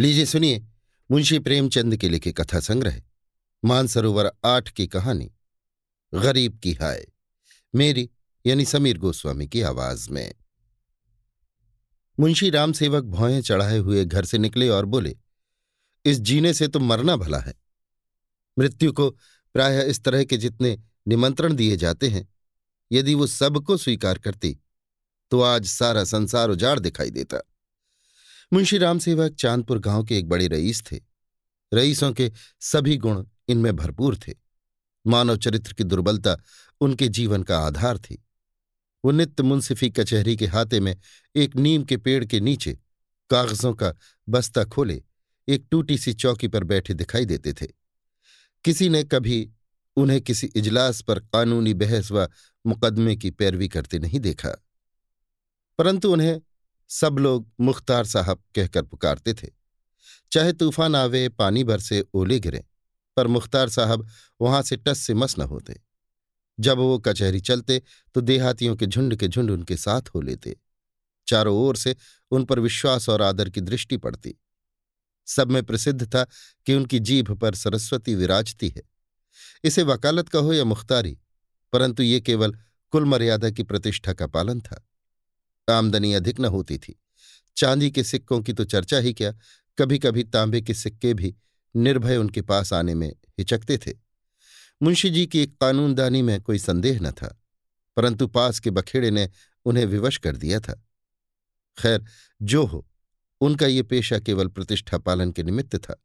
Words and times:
लीजिए, 0.00 0.26
सुनिए। 0.26 0.66
मुंशी 1.10 1.38
प्रेमचंद 1.38 1.96
के 1.96 2.08
लिखे 2.08 2.32
कथा 2.32 2.60
संग्रह, 2.60 3.02
मानसरोवर 3.64 4.30
आठ 4.44 4.68
की 4.68 4.86
कहानी, 4.86 5.30
गरीब 6.14 6.58
की 6.58 6.72
हाय, 6.72 7.06
मेरी 7.74 8.10
यानी 8.46 8.64
समीर 8.64 8.98
गोस्वामी 8.98 9.46
की 9.46 9.62
आवाज़ 9.62 10.10
में। 10.10 10.34
मुंशी 12.20 12.50
राम 12.50 12.72
सेवक 12.72 13.04
भौएँ 13.04 13.42
चढ़ाए 13.42 13.78
हुए 13.78 14.04
घर 14.04 14.24
से 14.24 14.38
निकले 14.38 14.68
और 14.68 14.84
बोले, 14.84 15.16
इस 16.04 16.20
जीने 16.20 16.54
से 16.54 16.68
तो 16.68 16.80
मरना 16.80 17.16
भला 17.16 17.38
है। 17.38 17.54
मृत्यु 18.58 18.92
को 18.92 19.10
प्राय 19.54 19.82
इस 19.82 20.04
तरह 20.04 20.24
के 20.24 20.36
जितने 20.36 20.78
निमंत्रण 21.08 21.54
दिए 21.54 21.76
जाते 21.76 22.08
हैं, 22.08 22.28
यदि 22.92 23.14
वो 23.14 23.26
सबको 23.26 23.76
स्वीकार 23.76 24.18
करती 24.18 24.58
तो 25.30 25.40
आज 25.40 25.66
सारा 25.66 26.04
संसार 26.04 26.50
उजाड़ 26.50 26.78
दिखाई 26.78 27.10
देता। 27.10 27.40
मुंशी 28.52 28.78
राम 28.78 28.98
सेवक 28.98 29.34
चांदपुर 29.34 29.78
गाँव 29.78 30.04
के 30.04 30.18
एक 30.18 30.28
बड़े 30.28 30.48
रईस 30.48 30.82
थे। 30.92 31.00
रईसों 31.74 32.12
के 32.12 32.32
सभी 32.60 32.96
गुण 32.96 33.24
इनमें 33.48 33.76
भरपूर 33.76 34.16
थे। 34.16 34.34
मानव 35.06 35.36
चरित्र 35.36 35.72
की 35.72 35.84
दुर्बलता 35.84 36.36
उनके 36.80 37.08
जीवन 37.08 37.42
का 37.42 37.58
आधार 37.58 37.98
थी। 37.98 38.24
वो 39.04 39.10
नित्य 39.10 39.42
मुंसिफी 39.42 39.90
कचहरी 39.90 40.36
के 40.36 40.46
हाथे 40.46 40.80
में 40.80 40.96
एक 41.36 41.56
नीम 41.56 41.84
के 41.84 41.96
पेड़ 41.96 42.24
के 42.24 42.40
नीचे 42.40 42.78
कागजों 43.30 43.74
का 43.74 43.94
बस्ता 44.28 44.64
खोले 44.64 45.02
एक 45.48 45.66
टूटी 45.70 45.98
सी 45.98 46.12
चौकी 46.12 46.48
पर 46.48 46.64
बैठे 46.64 46.94
दिखाई 46.94 47.24
देते 47.24 47.52
थे। 47.52 47.66
किसी 48.64 48.88
ने 48.88 49.04
कभी 49.04 49.50
उन्हें 49.96 50.20
किसी 50.20 50.46
इजलास 50.46 51.02
पर 51.02 51.18
कानूनी 51.18 51.74
बहस 51.74 52.10
व 52.12 52.28
मुकदमे 52.66 53.16
की 53.16 53.30
पैरवी 53.30 53.68
करते 53.68 53.98
नहीं 53.98 54.20
देखा। 54.20 54.50
परंतु 55.78 56.12
उन्हें 56.12 56.40
सब 56.90 57.18
लोग 57.18 57.50
मुख्तार 57.60 58.04
साहब 58.04 58.42
कहकर 58.54 58.82
पुकारते 58.82 59.34
थे। 59.34 59.48
चाहे 60.32 60.52
तूफ़ान 60.52 60.94
आवे, 60.96 61.28
पानी 61.28 61.64
भर 61.64 61.80
से 61.80 62.04
ओले 62.14 62.38
गिरे, 62.40 62.64
पर 63.16 63.26
मुख्तार 63.26 63.68
साहब 63.68 64.06
वहाँ 64.40 64.62
से 64.62 64.76
टस 64.76 64.98
से 64.98 65.14
मस 65.14 65.38
न 65.38 65.42
होते। 65.42 65.80
जब 66.58 66.78
वो 66.78 66.98
कचहरी 66.98 67.40
चलते 67.40 67.82
तो 68.14 68.20
देहातियों 68.20 68.76
के 68.76 68.86
झुंड 68.86 69.16
के 69.16 69.28
झुंड 69.28 69.50
उनके 69.50 69.76
साथ 69.76 70.08
हो 70.14 70.20
लेते। 70.20 70.56
चारों 71.28 71.56
ओर 71.58 71.76
से 71.76 71.96
उन 72.30 72.44
पर 72.44 72.58
विश्वास 72.58 73.08
और 73.08 73.22
आदर 73.22 73.50
की 73.50 73.60
दृष्टि 73.60 73.96
पड़ती। 73.96 74.34
सब 75.28 75.50
में 75.50 75.62
प्रसिद्ध 75.62 76.06
था 76.06 76.24
कि 76.66 76.74
उनकी 76.74 76.98
जीभ 76.98 77.30
पर 77.32 77.54
सरस्वती 77.54 78.14
विराजती 78.14 78.68
है। 78.68 78.82
इसे 79.64 79.82
वकालत 79.82 80.28
कहो 80.28 80.52
या 80.52 80.64
मुख्तारी, 80.64 81.18
परंतु 81.72 82.02
ये 82.02 82.20
केवल 82.20 82.56
कुल 82.92 83.04
मर्यादा 83.04 83.50
की 83.50 83.62
प्रतिष्ठा 83.62 84.12
का 84.12 84.26
पालन 84.26 84.60
था। 84.60 84.86
आमदनी 85.68 86.12
अधिक 86.12 86.40
न 86.40 86.44
होती 86.44 86.78
थी। 86.78 86.98
चांदी 87.56 87.90
के 87.90 88.04
सिक्कों 88.04 88.40
की 88.40 88.52
तो 88.52 88.64
चर्चा 88.64 88.98
ही 88.98 89.12
क्या 89.12 89.32
कभी 89.78 89.98
कभी 89.98 90.24
तांबे 90.24 90.60
के 90.60 90.74
सिक्के 90.74 91.14
भी 91.14 91.34
निर्भय 91.74 92.16
उनके 92.16 92.42
पास 92.42 92.72
आने 92.72 92.94
में 92.94 93.08
हिचकते 93.38 93.78
थे। 93.78 93.92
मुंशी 94.80 95.10
जी 95.10 95.26
की 95.26 95.40
एक 95.40 95.56
कानूनदानी 95.60 96.22
में 96.22 96.40
कोई 96.42 96.58
संदेह 96.58 97.00
न 97.02 97.10
था, 97.12 97.36
परंतु 97.96 98.26
पास 98.26 98.58
के 98.60 98.70
बखेड़े 98.70 99.10
ने 99.10 99.28
उन्हें 99.66 99.84
विवश 99.86 100.16
कर 100.16 100.36
दिया 100.36 100.60
था। 100.60 100.72
खैर, 101.78 102.04
जो 102.42 102.64
हो, 102.64 102.86
उनका 103.40 103.66
ये 103.66 103.82
पेशा 103.82 104.18
केवल 104.18 104.48
प्रतिष्ठा 104.48 104.98
पालन 104.98 105.32
के 105.32 105.42
निमित्त 105.42 105.76
था, 105.76 106.02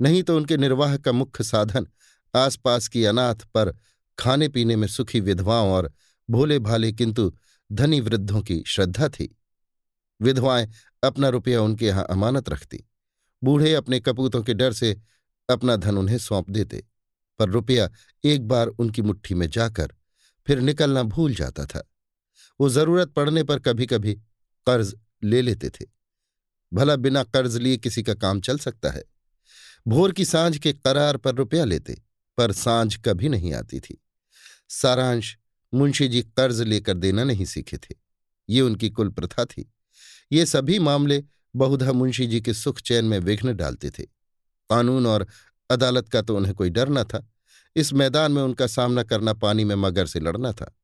नहीं 0.00 0.22
तो 0.22 0.36
उनके 0.36 0.56
निर्वाह 0.56 0.96
का 0.96 1.12
मुख्य 1.12 1.44
साधन 1.44 1.86
आसपास 2.34 2.88
की 2.88 3.04
अनाथ 3.04 3.44
पर 3.54 3.74
खाने 4.18 4.48
पीने 4.48 4.76
में 4.76 4.86
सुखी 4.88 5.20
विधवाओं 5.20 5.72
और 5.72 5.92
भोले 6.28 6.58
भाले 6.58 6.92
किंतु 6.92 7.32
धनी 7.74 8.00
वृद्धों 8.00 8.40
की 8.42 8.62
श्रद्धा 8.66 9.08
थी। 9.08 9.34
विधवाएँ 10.20 10.70
अपना 11.04 11.28
रुपया 11.28 11.60
उनके 11.62 11.86
यहाँ 11.86 12.06
अमानत 12.10 12.48
रखती। 12.48 12.84
बूढ़े 13.42 13.74
अपने 13.74 14.00
कपूतों 14.00 14.42
के 14.42 14.54
डर 14.54 14.72
से 14.72 14.96
अपना 15.48 15.76
धन 15.76 15.98
उन्हें 15.98 16.18
सौंप 16.18 16.50
देते, 16.50 16.84
पर 17.38 17.48
रुपया 17.48 17.88
एक 18.24 18.46
बार 18.48 18.66
उनकी 18.66 19.02
मुट्ठी 19.02 19.34
में 19.34 19.48
जाकर 19.50 19.94
फिर 20.46 20.60
निकलना 20.60 21.02
भूल 21.02 21.34
जाता 21.34 21.66
था। 21.66 21.88
वो 22.60 22.68
ज़रूरत 22.68 23.08
पड़ने 23.08 23.42
पर 23.42 23.58
कभी 23.58 23.86
कभी 23.86 24.14
कर्ज 24.66 24.94
ले 25.24 25.42
लेते 25.42 25.70
थे। 25.70 25.86
भला 26.72 26.96
बिना 26.96 27.22
कर्ज 27.22 27.56
लिए 27.56 27.76
किसी 27.76 28.02
का 28.02 28.14
काम 28.14 28.40
चल 28.40 28.58
सकता 28.58 28.90
है। 28.90 29.04
भोर 29.88 30.12
की 30.12 30.24
साँझ 30.24 30.56
के 30.58 30.72
करार 30.72 31.16
पर 31.16 31.34
रुपया 31.34 31.64
लेते, 31.64 32.02
पर 32.38 32.52
साँझ 32.52 32.96
कभी 33.04 33.28
नहीं 33.28 33.52
आती 33.54 33.80
थी। 33.80 34.02
सारांश 34.68 35.36
मुंशी 35.74 36.08
जी 36.08 36.22
कर्ज 36.22 36.60
लेकर 36.60 36.94
देना 36.94 37.24
नहीं 37.24 37.44
सीखे 37.44 37.76
थे। 37.76 37.94
ये 38.48 38.60
उनकी 38.60 38.90
कुल 38.90 39.08
प्रथा 39.08 39.44
थी। 39.44 39.72
ये 40.32 40.46
सभी 40.46 40.78
मामले 40.78 41.24
बहुधा 41.56 41.92
मुंशी 41.92 42.26
जी 42.26 42.40
के 42.40 42.54
सुख 42.54 42.80
चैन 42.80 43.04
में 43.04 43.18
विघ्न 43.18 43.56
डालते 43.56 43.90
थे। 43.90 44.02
कानून 44.70 45.06
और 45.06 45.26
अदालत 45.70 46.08
का 46.08 46.22
तो 46.22 46.36
उन्हें 46.36 46.54
कोई 46.54 46.70
डर 46.70 46.88
न 46.88 47.04
था। 47.04 47.30
इस 47.76 47.92
मैदान 47.92 48.32
में 48.32 48.42
उनका 48.42 48.66
सामना 48.66 49.02
करना 49.02 49.32
पानी 49.32 49.64
में 49.64 49.74
मगर 49.74 50.06
से 50.06 50.20
लड़ना 50.20 50.52
था। 50.52 50.78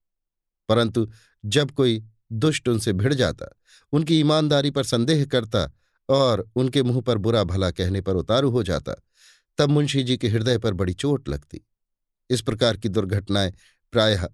परंतु 0.69 1.11
जब 1.45 1.71
कोई 1.71 2.05
दुष्ट 2.33 2.69
उनसे 2.69 2.93
भिड़ 2.93 3.15
जाता, 3.15 3.57
उनकी 3.93 4.21
ईमानदारी 4.21 4.71
पर 4.71 4.85
संदेह 4.85 5.25
करता 5.25 5.73
और 6.09 6.51
उनके 6.57 6.83
मुँह 6.83 7.01
पर 7.01 7.19
बुरा 7.19 7.45
भला 7.45 7.71
कहने 7.71 8.01
पर 8.01 8.15
उतारू 8.15 8.51
हो 8.51 8.63
जाता, 8.63 8.95
तब 9.59 9.69
मुंशी 9.69 10.03
जी 10.03 10.17
के 10.17 10.29
हृदय 10.29 10.59
पर 10.59 10.75
बड़ी 10.75 10.93
चोट 10.93 11.29
लगती। 11.29 11.61
इस 12.31 12.41
प्रकार 12.41 12.77
की 12.77 12.89
दुर्घटनाएँ 12.89 13.53
प्रायः 13.93 14.29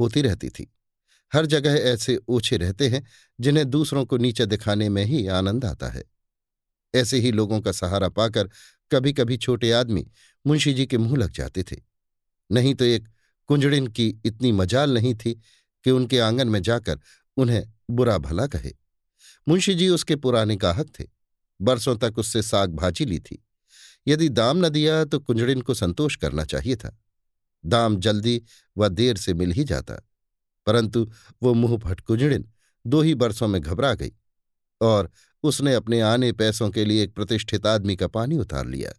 होती 0.00 0.22
रहती 0.22 0.48
थी। 0.48 0.74
हर 1.32 1.46
जगह 1.46 1.70
ऐसे 1.70 2.18
ओछे 2.28 2.56
रहते 2.56 2.88
हैं, 2.88 3.06
जिन्हें 3.40 3.70
दूसरों 3.70 4.06
को 4.06 4.16
नीचा 4.16 4.44
दिखाने 4.44 4.88
में 4.88 5.04
ही 5.04 5.26
आनंद 5.26 5.64
आता 5.64 5.88
है। 5.88 6.04
ऐसे 6.94 7.18
ही 7.18 7.32
लोगों 7.32 7.60
का 7.60 7.72
सहारा 7.72 8.08
पाकर 8.08 8.50
कभी 8.92 9.12
कभी 9.12 9.36
छोटे 9.36 9.72
आदमी 9.72 10.10
मुंशी 10.46 10.74
जी 10.74 10.86
के 10.86 10.98
मुँह 10.98 11.16
लग 11.16 11.30
जाते 11.30 11.62
थे। 11.62 11.76
नहीं 12.52 12.74
तो 12.74 12.84
एक 12.84 13.08
कुंजड़िन 13.46 13.86
की 13.86 14.20
इतनी 14.24 14.52
मजाल 14.52 14.94
नहीं 14.94 15.14
थी 15.14 15.40
कि 15.84 15.90
उनके 15.90 16.18
आँगन 16.18 16.48
में 16.48 16.62
जाकर 16.62 17.00
उन्हें 17.36 17.72
बुरा 17.90 18.18
भला 18.18 18.46
कहे। 18.46 18.72
मुंशी 19.48 19.74
जी 19.74 19.88
उसके 19.88 20.16
पुराने 20.16 20.56
गाहक 20.56 20.92
थे। 21.00 21.04
बरसों 21.60 21.96
तक 21.96 22.18
उससे 22.18 22.42
साग 22.42 22.74
भाजी 22.74 23.04
ली 23.04 23.20
थी। 23.20 23.44
यदि 24.06 24.28
दाम 24.28 24.66
न 24.66 24.68
दिया 24.68 25.04
तो 25.04 25.18
कुंजड़िन 25.18 25.60
को 25.60 25.74
संतोष 25.74 26.16
करना 26.16 26.44
चाहिए 26.44 26.76
था। 26.76 27.01
दाम 27.64 27.96
जल्दी 27.96 28.42
व 28.76 28.88
देर 28.88 29.16
से 29.16 29.34
मिल 29.34 29.52
ही 29.52 29.64
जाता। 29.64 29.94
परंतु 30.66 31.10
वो 31.42 31.54
मुँह 31.54 31.76
फट 31.78 32.00
कुंजड़िन 32.00 32.48
दो 32.84 33.00
ही 33.02 33.14
बरसों 33.14 33.48
में 33.48 33.60
घबरा 33.60 33.94
गई 33.94 34.12
और 34.80 35.10
उसने 35.44 35.74
अपने 35.74 36.00
आने 36.00 36.32
पैसों 36.32 36.70
के 36.70 36.84
लिए 36.84 37.02
एक 37.04 37.14
प्रतिष्ठित 37.14 37.66
आदमी 37.66 37.96
का 37.96 38.06
पानी 38.06 38.38
उतार 38.38 38.66
लिया। 38.66 38.92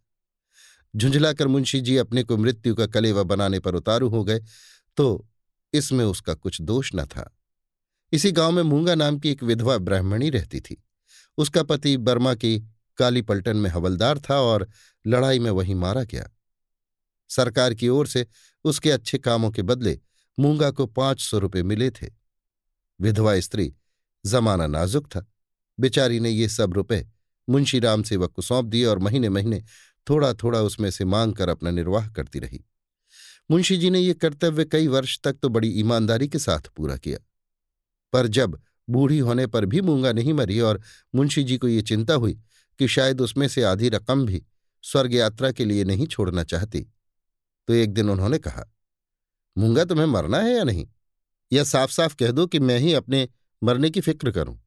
झुंझलाकर 0.96 1.48
मुंशी 1.48 1.82
जी 1.82 1.98
अपने 1.98 2.24
को 2.24 2.38
मृत्यु 2.38 2.76
का 2.76 2.88
कलेवा 2.88 3.24
बनाने 3.24 3.60
पर 3.60 3.76
उतारू 3.76 4.10
हो 4.10 4.24
गए 4.24 4.40
तो 4.98 5.28
इसमें 5.74 6.06
उसका 6.06 6.34
कुछ 6.34 6.62
दोष 6.62 6.92
न 6.96 7.06
था। 7.06 7.30
इसी 8.14 8.32
गाँव 8.32 8.52
में 8.52 8.64
मूँगा 8.64 8.96
नाम 8.96 9.20
की 9.20 9.30
एक 9.30 9.44
विधवा 9.44 9.78
ब्राह्मणी 9.78 10.30
रहती 10.30 10.60
थी। 10.60 10.84
उसका 11.38 11.64
पति 11.64 11.98
बर्मा 11.98 12.34
की 12.34 12.60
काली 12.98 13.22
पलटन 13.22 13.58
में 13.58 13.70
हवलदार 13.70 14.20
था 14.20 14.40
और 14.42 14.68
लड़ाई 15.08 15.40
में 15.40 15.52
वहीं 15.52 15.76
मारा 15.76 16.04
गया। 16.04 16.30
सरकार 17.36 17.74
की 17.74 17.90
ओर 17.90 18.08
से 18.08 18.26
उसके 18.64 18.92
अच्छे 18.92 19.18
कामों 19.18 19.52
के 19.52 19.62
बदले 19.62 20.00
मूँगा 20.40 20.72
को 20.72 20.86
पाँच 20.86 21.22
सौ 21.22 21.40
रुपये 21.40 21.64
मिले 21.64 21.90
थे। 21.92 22.10
विधवा 23.02 23.40
स्त्री 23.40 23.74
जमाना 24.26 24.68
नाजुक 24.68 25.08
था। 25.08 25.26
बेचारी 25.80 26.20
ने 26.20 26.30
ये 26.30 26.50
सब 26.50 26.74
रुपए 26.74 27.06
मुंशी 27.50 27.80
राम 27.80 28.04
सेवक 28.04 28.32
को 28.32 28.42
सौंप 28.42 28.66
दिए 28.66 28.86
और 28.86 29.00
महीने 29.00 29.30
महीने 29.30 29.64
थोड़ा 30.10 30.34
थोड़ा 30.34 30.62
उसमें 30.62 30.90
से 30.92 31.06
मांग 31.06 31.34
कर 31.34 31.50
अपना 31.50 31.72
निर्वाह 31.72 32.08
करती 32.10 32.40
रही। 32.40 32.64
मुंशी 33.52 33.78
जी 33.78 33.90
ने 33.90 34.00
ये 34.00 34.14
कर्तव्य 34.14 34.66
कई 34.66 34.88
वर्ष 34.88 35.20
तक 35.24 35.38
तो 35.42 35.50
बड़ी 35.50 35.70
ईमानदारी 35.70 36.28
के 36.28 36.40
साथ 36.40 36.68
पूरा 36.76 36.98
किया। 36.98 37.20
पर 38.14 38.28
जब 38.28 38.60
बूढ़ी 38.90 39.20
होने 39.20 39.48
पर 39.48 39.66
भी 39.66 39.82
मूँगा 39.82 40.12
नहीं 40.12 40.34
मरी 40.34 40.60
और 40.60 40.82
मुंशी 41.16 41.44
जी 41.44 41.58
को 41.58 41.68
ये 41.68 41.82
चिंता 41.82 42.14
हुई 42.14 42.40
कि 42.80 42.88
शायद 42.88 43.22
उसमें 43.22 43.48
से 43.48 43.64
आधी 43.64 43.90
रकम 43.90 44.26
भी 44.26 44.44
स्वर्ग 44.84 45.14
यात्रा 45.14 45.52
के 45.52 45.66
लिए 45.66 45.84
नहीं 45.84 46.08
छोड़ना 46.08 46.44
चाहती 46.44 46.88
तो 47.68 47.74
एक 47.74 47.94
दिन 47.94 48.10
उन्होंने 48.10 48.38
कहा, 48.38 48.66
मूँगा 49.58 49.86
तुम्हें 49.86 50.06
मरना 50.06 50.38
है 50.38 50.54
या 50.54 50.64
नहीं? 50.64 50.90
या 51.52 51.64
साफ़ 51.64 51.92
साफ़ 51.92 52.16
कह 52.16 52.32
दो 52.32 52.48
कि 52.48 52.60
मैं 52.60 52.80
ही 52.80 52.94
अपने 52.94 53.30
मरने 53.64 53.90
की 53.90 54.02
फ़िक्र 54.02 54.32
करूँ? 54.32 54.62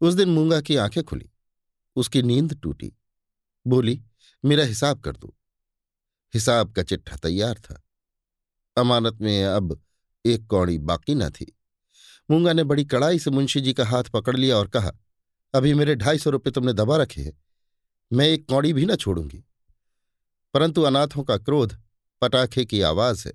उस 0.00 0.14
दिन 0.14 0.28
मूँगा 0.28 0.60
की 0.60 0.76
आँखें 0.76 1.04
खुली, 1.04 1.30
उसकी 1.96 2.22
नींद 2.22 2.60
टूटी। 2.62 2.92
बोली, 3.66 4.02
मेरा 4.44 4.64
हिसाब 4.64 5.00
कर 5.00 5.16
दो। 5.16 5.36
हिसाब 6.34 6.72
का 6.72 6.82
चिट्ठा 6.82 7.16
तैयार 7.16 7.54
था। 7.54 7.82
अमानत 8.76 9.18
में 9.20 9.44
अब 9.44 9.82
एक 10.26 10.46
कौड़ी 10.46 10.78
बाकी 10.78 11.14
न 11.14 11.30
थी। 11.30 11.58
मूँगा 12.30 12.52
ने 12.52 12.64
बड़ी 12.64 12.84
कड़ाई 12.84 13.18
से 13.18 13.30
मुंशी 13.30 13.60
जी 13.60 13.72
का 13.72 13.86
हाथ 13.86 14.04
पकड़ 14.04 14.36
लिया 14.36 14.56
और 14.56 14.68
कहा, 14.68 14.92
अभी 15.54 15.74
मेरे 15.74 15.94
ढाई 15.94 16.18
सौ 16.18 16.30
रुपये 16.30 16.50
तुमने 16.50 16.72
दबा 16.72 16.96
रखे 16.96 17.22
हैं। 17.22 17.42
मैं 18.12 18.26
एक 18.26 18.48
कौड़ी 18.48 18.72
भी 18.72 18.86
न 18.86 18.96
छोड़ूँगी। 18.96 19.44
परंतु 20.54 20.82
अनाथों 20.82 21.24
का 21.24 21.38
क्रोध 21.38 21.82
पटाखे 22.20 22.64
की 22.64 22.80
आवाज़ 22.80 23.26
है, 23.28 23.32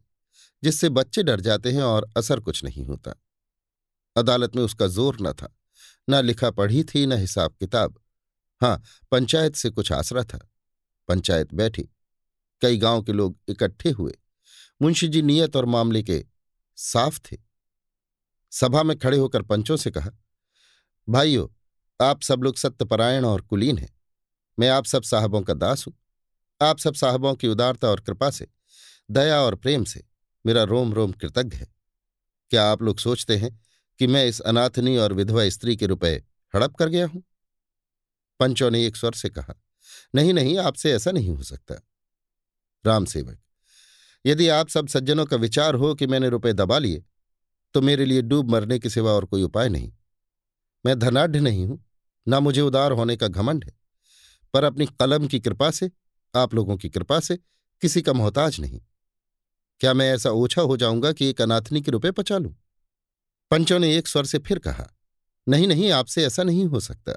जिससे 0.63 0.89
बच्चे 0.89 1.23
डर 1.23 1.41
जाते 1.41 1.71
हैं 1.71 1.83
और 1.83 2.09
असर 2.17 2.39
कुछ 2.39 2.63
नहीं 2.63 2.85
होता। 2.85 3.13
अदालत 4.15 4.55
में 4.55 4.63
उसका 4.63 4.87
ज़ोर 4.87 5.17
न 5.21 5.33
था, 5.33 5.55
न 6.09 6.23
लिखा 6.25 6.51
पढ़ी 6.51 6.83
थी, 6.83 7.05
न 7.05 7.13
हिसाब 7.13 7.55
किताब। 7.59 7.99
हाँ 8.61 8.81
पंचायत 9.11 9.55
से 9.55 9.69
कुछ 9.69 9.91
आसरा 9.91 10.23
था। 10.23 10.39
पंचायत 11.07 11.53
बैठी। 11.53 11.89
कई 12.61 12.77
गाँव 12.77 13.01
के 13.03 13.11
लोग 13.11 13.37
इकट्ठे 13.47 13.89
हुए। 13.89 14.13
मुंशी 14.81 15.07
जी 15.07 15.21
नियत 15.21 15.55
और 15.55 15.65
मामले 15.65 16.03
के 16.03 16.25
साफ़ 16.77 17.19
थे। 17.21 17.37
सभा 18.51 18.83
में 18.83 18.97
खड़े 18.99 19.17
होकर 19.17 19.41
पंचों 19.41 19.77
से 19.77 19.91
कहा, 19.91 20.11
भाइयों, 21.07 21.47
आप 21.99 22.21
सब 22.21 22.43
लोग 22.43 22.57
सत्यपरायण 22.57 23.25
और 23.25 23.41
कुलीन 23.41 23.77
हैं। 23.77 23.93
मैं 24.59 24.69
आप 24.69 24.85
सब 24.85 25.03
साहबों 25.03 25.41
का 25.41 25.53
दास 25.53 25.85
हूँ। 25.87 25.93
आप 26.61 26.79
सब 26.79 26.93
साहबों 26.93 27.33
की 27.35 27.47
उदारता 27.47 27.87
और 27.87 27.99
कृपा 27.99 28.29
से 28.29 28.47
दया 29.09 29.39
और 29.41 29.55
प्रेम 29.55 29.83
से 29.83 30.03
मेरा 30.45 30.63
रोम 30.63 30.93
रोम 30.93 31.11
कृतज्ञ 31.11 31.57
है। 31.57 31.67
क्या 32.51 32.65
आप 32.65 32.81
लोग 32.81 32.99
सोचते 32.99 33.37
हैं 33.37 33.59
कि 33.99 34.07
मैं 34.07 34.25
इस 34.25 34.39
अनाथनी 34.41 34.97
और 34.97 35.13
विधवा 35.13 35.47
स्त्री 35.49 35.75
के 35.75 35.85
रुपए 35.85 36.13
हड़प 36.53 36.75
कर 36.75 36.89
गया 36.89 37.05
हूँ? 37.07 37.23
पंचों 38.39 38.69
ने 38.71 38.85
एक 38.85 38.95
स्वर 38.95 39.13
से 39.13 39.29
कहा, 39.29 39.53
नहीं 40.15 40.33
नहीं, 40.33 40.57
आपसे 40.57 40.91
ऐसा 40.91 41.11
नहीं 41.11 41.29
हो 41.29 41.43
सकता। 41.43 41.75
राम 42.85 43.05
सेवक, 43.05 43.37
यदि 44.25 44.47
आप 44.49 44.69
सब 44.69 44.87
सज्जनों 44.87 45.25
का 45.25 45.37
विचार 45.37 45.75
हो 45.75 45.93
कि 45.95 46.07
मैंने 46.07 46.29
रुपए 46.29 46.53
दबा 46.53 46.77
लिए 46.77 47.03
तो 47.75 47.81
मेरे 47.81 48.05
लिए 48.05 48.21
डूब 48.21 48.51
मरने 48.51 48.79
के 48.79 48.89
सिवा 48.89 49.11
और 49.11 49.25
कोई 49.25 49.43
उपाय 49.43 49.69
नहीं। 49.69 49.91
मैं 50.85 50.97
धनाढ़ 50.99 51.35
नहीं 51.37 51.65
हूँ, 51.65 51.83
ना 52.27 52.39
मुझे 52.39 52.61
उदार 52.61 52.91
होने 52.91 53.15
का 53.15 53.27
घमंड 53.27 53.63
है, 53.65 53.73
पर 54.53 54.63
अपनी 54.63 54.85
कलम 54.99 55.27
की 55.27 55.39
कृपा 55.39 55.69
से, 55.71 55.89
आप 56.33 56.53
लोगों 56.53 56.77
की 56.77 56.89
कृपा 56.89 57.19
से 57.19 57.37
किसी 57.81 58.01
का 58.01 58.13
मोहताज 58.13 58.59
नहीं। 58.59 58.81
क्या 59.79 59.93
मैं 59.93 60.13
ऐसा 60.13 60.29
ओछा 60.29 60.61
हो 60.61 60.77
जाऊँगा 60.77 61.11
कि 61.11 61.25
एक 61.25 61.41
अनाथनी 61.41 61.81
के 61.81 61.91
रुपए 61.91 62.11
पचा 62.11 62.37
लूँ? 62.37 62.55
पंचों 63.51 63.79
ने 63.79 63.97
एक 63.97 64.07
स्वर 64.07 64.25
से 64.25 64.39
फिर 64.39 64.59
कहा, 64.59 64.87
नहीं 65.49 65.67
नहीं, 65.67 65.91
आपसे 65.91 66.25
ऐसा 66.25 66.43
नहीं 66.43 66.65
हो 66.65 66.79
सकता। 66.79 67.13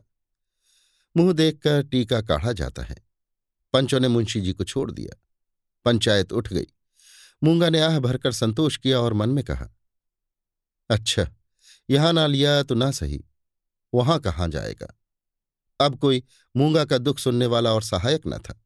मुँह 1.16 1.32
देखकर 1.32 1.82
टीका 1.82 2.20
काढ़ा 2.22 2.52
जाता 2.52 2.82
है। 2.82 2.96
पंचों 3.72 4.00
ने 4.00 4.08
मुंशी 4.08 4.40
जी 4.40 4.52
को 4.52 4.64
छोड़ 4.64 4.90
दिया। 4.90 5.22
पंचायत 5.84 6.32
उठ 6.32 6.52
गई। 6.52 6.66
मूँगा 7.44 7.70
ने 7.70 7.81
आह 7.81 7.99
भरकर 8.00 8.32
संतोष 8.32 8.76
किया 8.76 9.00
और 9.00 9.12
मन 9.12 9.28
में 9.28 9.44
कहा 9.44 9.69
अच्छा 10.90 11.31
यहाँ 11.90 12.12
ना 12.12 12.26
लिया 12.26 12.62
तो 12.62 12.75
ना 12.75 12.90
सही। 12.90 13.25
वहाँ 13.94 14.19
कहाँ 14.20 14.49
जाएगा? 14.49 14.94
अब 15.81 15.99
कोई 15.99 16.22
मूँगा 16.56 16.84
का 16.84 16.99
दुख 16.99 17.19
सुनने 17.19 17.46
वाला 17.46 17.72
और 17.72 17.82
सहायक 17.82 18.22
न 18.26 18.38
था। 18.38 18.64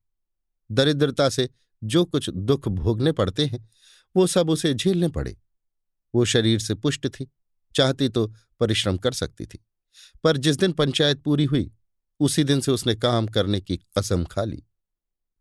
दरिद्रता 0.70 1.28
से 1.28 1.50
जो 1.84 2.04
कुछ 2.04 2.30
दुख 2.30 2.68
भोगने 2.68 3.12
पड़ते 3.12 3.46
हैं, 3.46 3.68
वो 4.16 4.26
सब 4.26 4.50
उसे 4.50 4.74
झेलने 4.74 5.08
पड़े। 5.08 5.36
वो 6.14 6.24
शरीर 6.24 6.60
से 6.60 6.74
पुष्ट 6.74 7.08
थी, 7.08 7.30
चाहती 7.74 8.08
तो 8.08 8.34
परिश्रम 8.60 8.96
कर 8.96 9.12
सकती 9.12 9.46
थी। 9.46 9.64
पर 10.24 10.36
जिस 10.36 10.56
दिन 10.56 10.72
पंचायत 10.72 11.22
पूरी 11.22 11.44
हुई, 11.44 11.72
उसी 12.20 12.44
दिन 12.44 12.60
से 12.60 12.72
उसने 12.72 12.94
काम 12.94 13.26
करने 13.26 13.60
की 13.60 13.76
कसम 13.76 14.24
खा 14.24 14.44
ली। 14.44 14.62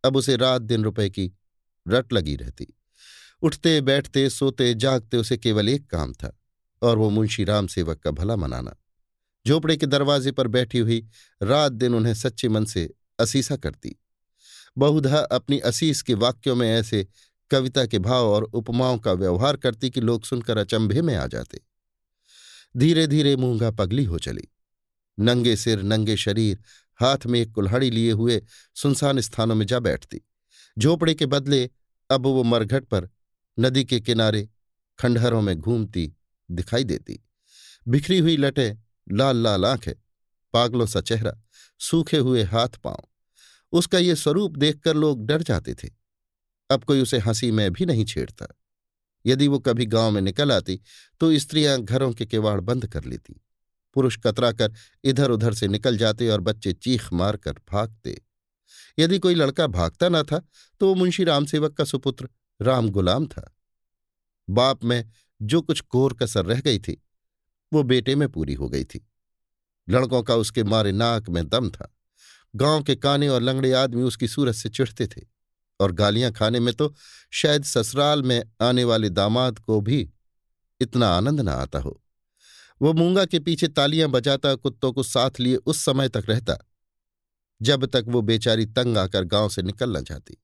अब 0.06 0.16
उसे 0.16 0.36
रात 0.36 0.62
दिन 0.62 0.84
रुपए 0.84 1.10
की 1.10 1.32
रट 1.88 2.14
लगी 2.14 2.36
रहती। 2.36 2.68
उठते, 3.42 3.82
बैठते, 3.82 4.30
सोते, 4.30 4.74
जागते 4.74 5.18
उसे 5.18 5.38
केवल 5.38 5.70
एक 5.70 5.90
काम 5.90 6.14
था, 6.14 6.40
और 6.82 6.98
वो 6.98 7.10
मुंशी 7.10 7.44
राम 7.44 7.68
सेवक 7.68 8.00
का 8.00 8.12
भला 8.12 8.36
मनाना। 8.36 8.76
झोपड़े 9.48 9.78
के 9.78 9.86
दरवाजे 9.86 10.32
पर 10.32 10.48
बैठी 10.48 10.80
हुई, 10.80 11.08
रात 11.44 11.72
दिन 11.72 11.96
उन्हें 11.96 12.14
सच्चे 12.14 12.50
मन 12.50 12.66
से 12.66 12.94
असीसा 13.20 13.58
करती। 13.58 13.96
बहुधा 14.78 15.18
अपनी 15.20 15.60
असीस 15.60 16.02
के 16.02 16.14
वाक्यों 16.14 16.56
में 16.56 16.76
ऐसे 16.76 17.08
कविता 17.52 17.86
के 17.86 18.00
भाव 18.00 18.26
और 18.26 18.44
उपमाओं 18.44 18.98
का 18.98 19.14
व्यवहार 19.14 19.58
करती 19.58 19.90
कि 19.90 20.02
लोग 20.02 20.24
सुनकर 20.24 20.58
अचंभे 20.58 21.02
में 21.02 21.16
आ 21.16 21.28
जाते। 21.28 21.62
धीरे 22.78 23.08
धीरे 23.08 23.36
मूँगा 23.36 23.72
पगली 23.72 24.04
हो 24.04 24.20
चली। 24.20 24.48
नंगे 25.20 25.56
सिर, 25.56 25.82
नंगे 25.82 26.18
शरीर, 26.18 26.60
हाथ 27.02 27.18
में 27.26 27.40
एक 27.40 27.52
कुल्हाड़ी 27.52 27.92
लिए 27.92 28.12
हुए 28.12 28.44
सुनसान 28.76 29.20
स्थानों 29.20 29.56
में 29.56 29.66
जा 29.66 29.80
बैठती। 29.80 30.22
झोपड़े 30.80 31.14
के 31.14 31.26
बदले 31.26 31.70
अब 32.12 32.24
वो 32.24 32.44
मरघट 32.44 32.86
पर 32.86 33.10
नदी 33.60 33.86
के 33.86 34.00
किनारे 34.00 34.50
खंडहरों 35.00 35.42
में 35.42 35.56
घूमती 35.56 36.14
दिखाई 36.52 36.84
देती। 36.84 37.28
बिखरी 37.88 38.20
हुई 38.20 38.38
लटें 38.38 38.74
लाल 39.12 39.38
लाल 39.38 39.66
आँखें, 39.66 39.94
पागलों 40.54 40.86
सा 40.86 41.02
चेहरा, 41.02 41.42
सूखे 41.80 42.18
हुए 42.18 42.44
हाथ 42.44 42.70
पाँव 42.70 43.11
उसका 43.74 43.98
ये 43.98 44.16
स्वरूप 44.16 44.58
देखकर 44.58 44.96
लोग 44.96 45.26
डर 45.26 45.44
जाते 45.44 45.74
थे। 45.74 45.90
अब 46.70 46.84
कोई 46.84 47.02
उसे 47.02 47.18
हँसी 47.18 47.52
में 47.52 47.72
भी 47.74 47.86
नहीं 47.86 48.06
छेड़ता। 48.06 48.48
यदि 49.26 49.48
वो 49.48 49.60
कभी 49.60 49.86
गाँव 49.86 50.12
में 50.12 50.22
निकल 50.22 50.52
आती 50.52 50.80
तो 51.22 51.38
स्त्रियाँ 51.40 51.78
घरों 51.80 52.12
के 52.14 52.26
किवाड़ 52.26 52.60
बंद 52.60 52.88
कर 52.88 53.04
लेती। 53.04 53.42
पुरुष 53.96 54.18
कतरा 54.18 54.52
कर 54.52 54.74
इधर 55.04 55.32
उधर 55.32 55.54
से 55.54 55.68
निकल 55.68 55.98
जाते 55.98 56.30
और 56.30 56.42
बच्चे 56.42 56.74
चीख 56.74 57.12
मारकर 57.14 57.54
भागते। 57.72 58.22
यदि 59.00 59.20
कोई 59.20 59.36
लड़का 59.36 59.68
भागता 59.68 60.10
न 60.10 60.24
था 60.24 60.40
तो 60.82 60.88
वो 60.88 60.96
मुंशी 60.96 61.24
रामसेवक 61.24 61.74
का 61.74 61.84
सुपुत्र 61.84 62.30
राम 62.62 62.90
गुलाम 62.90 63.28
था। 63.28 63.56
बाप 64.50 64.84
में 64.84 65.10
जो 65.42 65.62
कुछ 65.62 65.82
कोर 65.82 66.14
कसर 66.14 66.46
रह 66.46 66.60
गई 66.62 66.80
थी, 66.80 67.02
वो 67.72 67.84
बेटे 67.84 68.16
में 68.16 68.28
पूरी 68.30 68.54
हो 68.54 68.70
गई 68.70 68.84
थी। 68.84 69.08
लड़कों 69.90 70.22
का 70.24 70.36
उसके 70.36 70.64
मारे 70.64 70.92
नाक 70.92 71.30
में 71.30 71.48
दम 71.50 71.70
था। 71.70 71.92
गाँव 72.54 72.84
के 72.84 72.96
काने 72.96 73.28
और 73.30 73.42
लंगड़े 73.42 73.72
आदमी 73.74 74.04
उसकी 74.04 74.28
सूरत 74.28 74.56
से 74.56 74.70
चिढ़ते 74.70 75.08
थे 75.08 75.22
और 75.80 75.92
गालियाँ 75.92 76.32
खाने 76.32 76.60
में 76.60 76.74
तो 76.74 76.94
शायद 77.32 77.64
ससुराल 77.64 78.24
में 78.24 78.42
आने 78.62 78.84
वाले 78.84 79.10
दामाद 79.10 79.60
को 79.60 79.80
भी 79.82 80.10
इतना 80.82 81.08
आनंद 81.08 81.42
न 81.42 81.48
आता 81.48 81.80
हो। 81.80 82.02
वो 82.82 82.94
मूँगा 82.94 83.26
के 83.26 83.40
पीछे 83.40 83.68
तालियाँ 83.68 84.10
बजाता, 84.10 84.56
कुत्तों 84.56 84.92
को 84.94 85.04
साथ 85.04 85.40
लिए 85.40 85.56
उस 85.56 85.84
समय 85.86 86.10
तक 86.10 86.24
रहता, 86.30 86.58
जब 87.62 87.86
तक 87.86 88.06
वो 88.08 88.22
बेचारी 88.22 88.66
तंग 88.66 88.98
आकर 88.98 89.24
गाँव 89.24 89.50
से 89.50 89.62
निकल 89.62 89.98
न 89.98 90.04
जाती। 90.04 90.38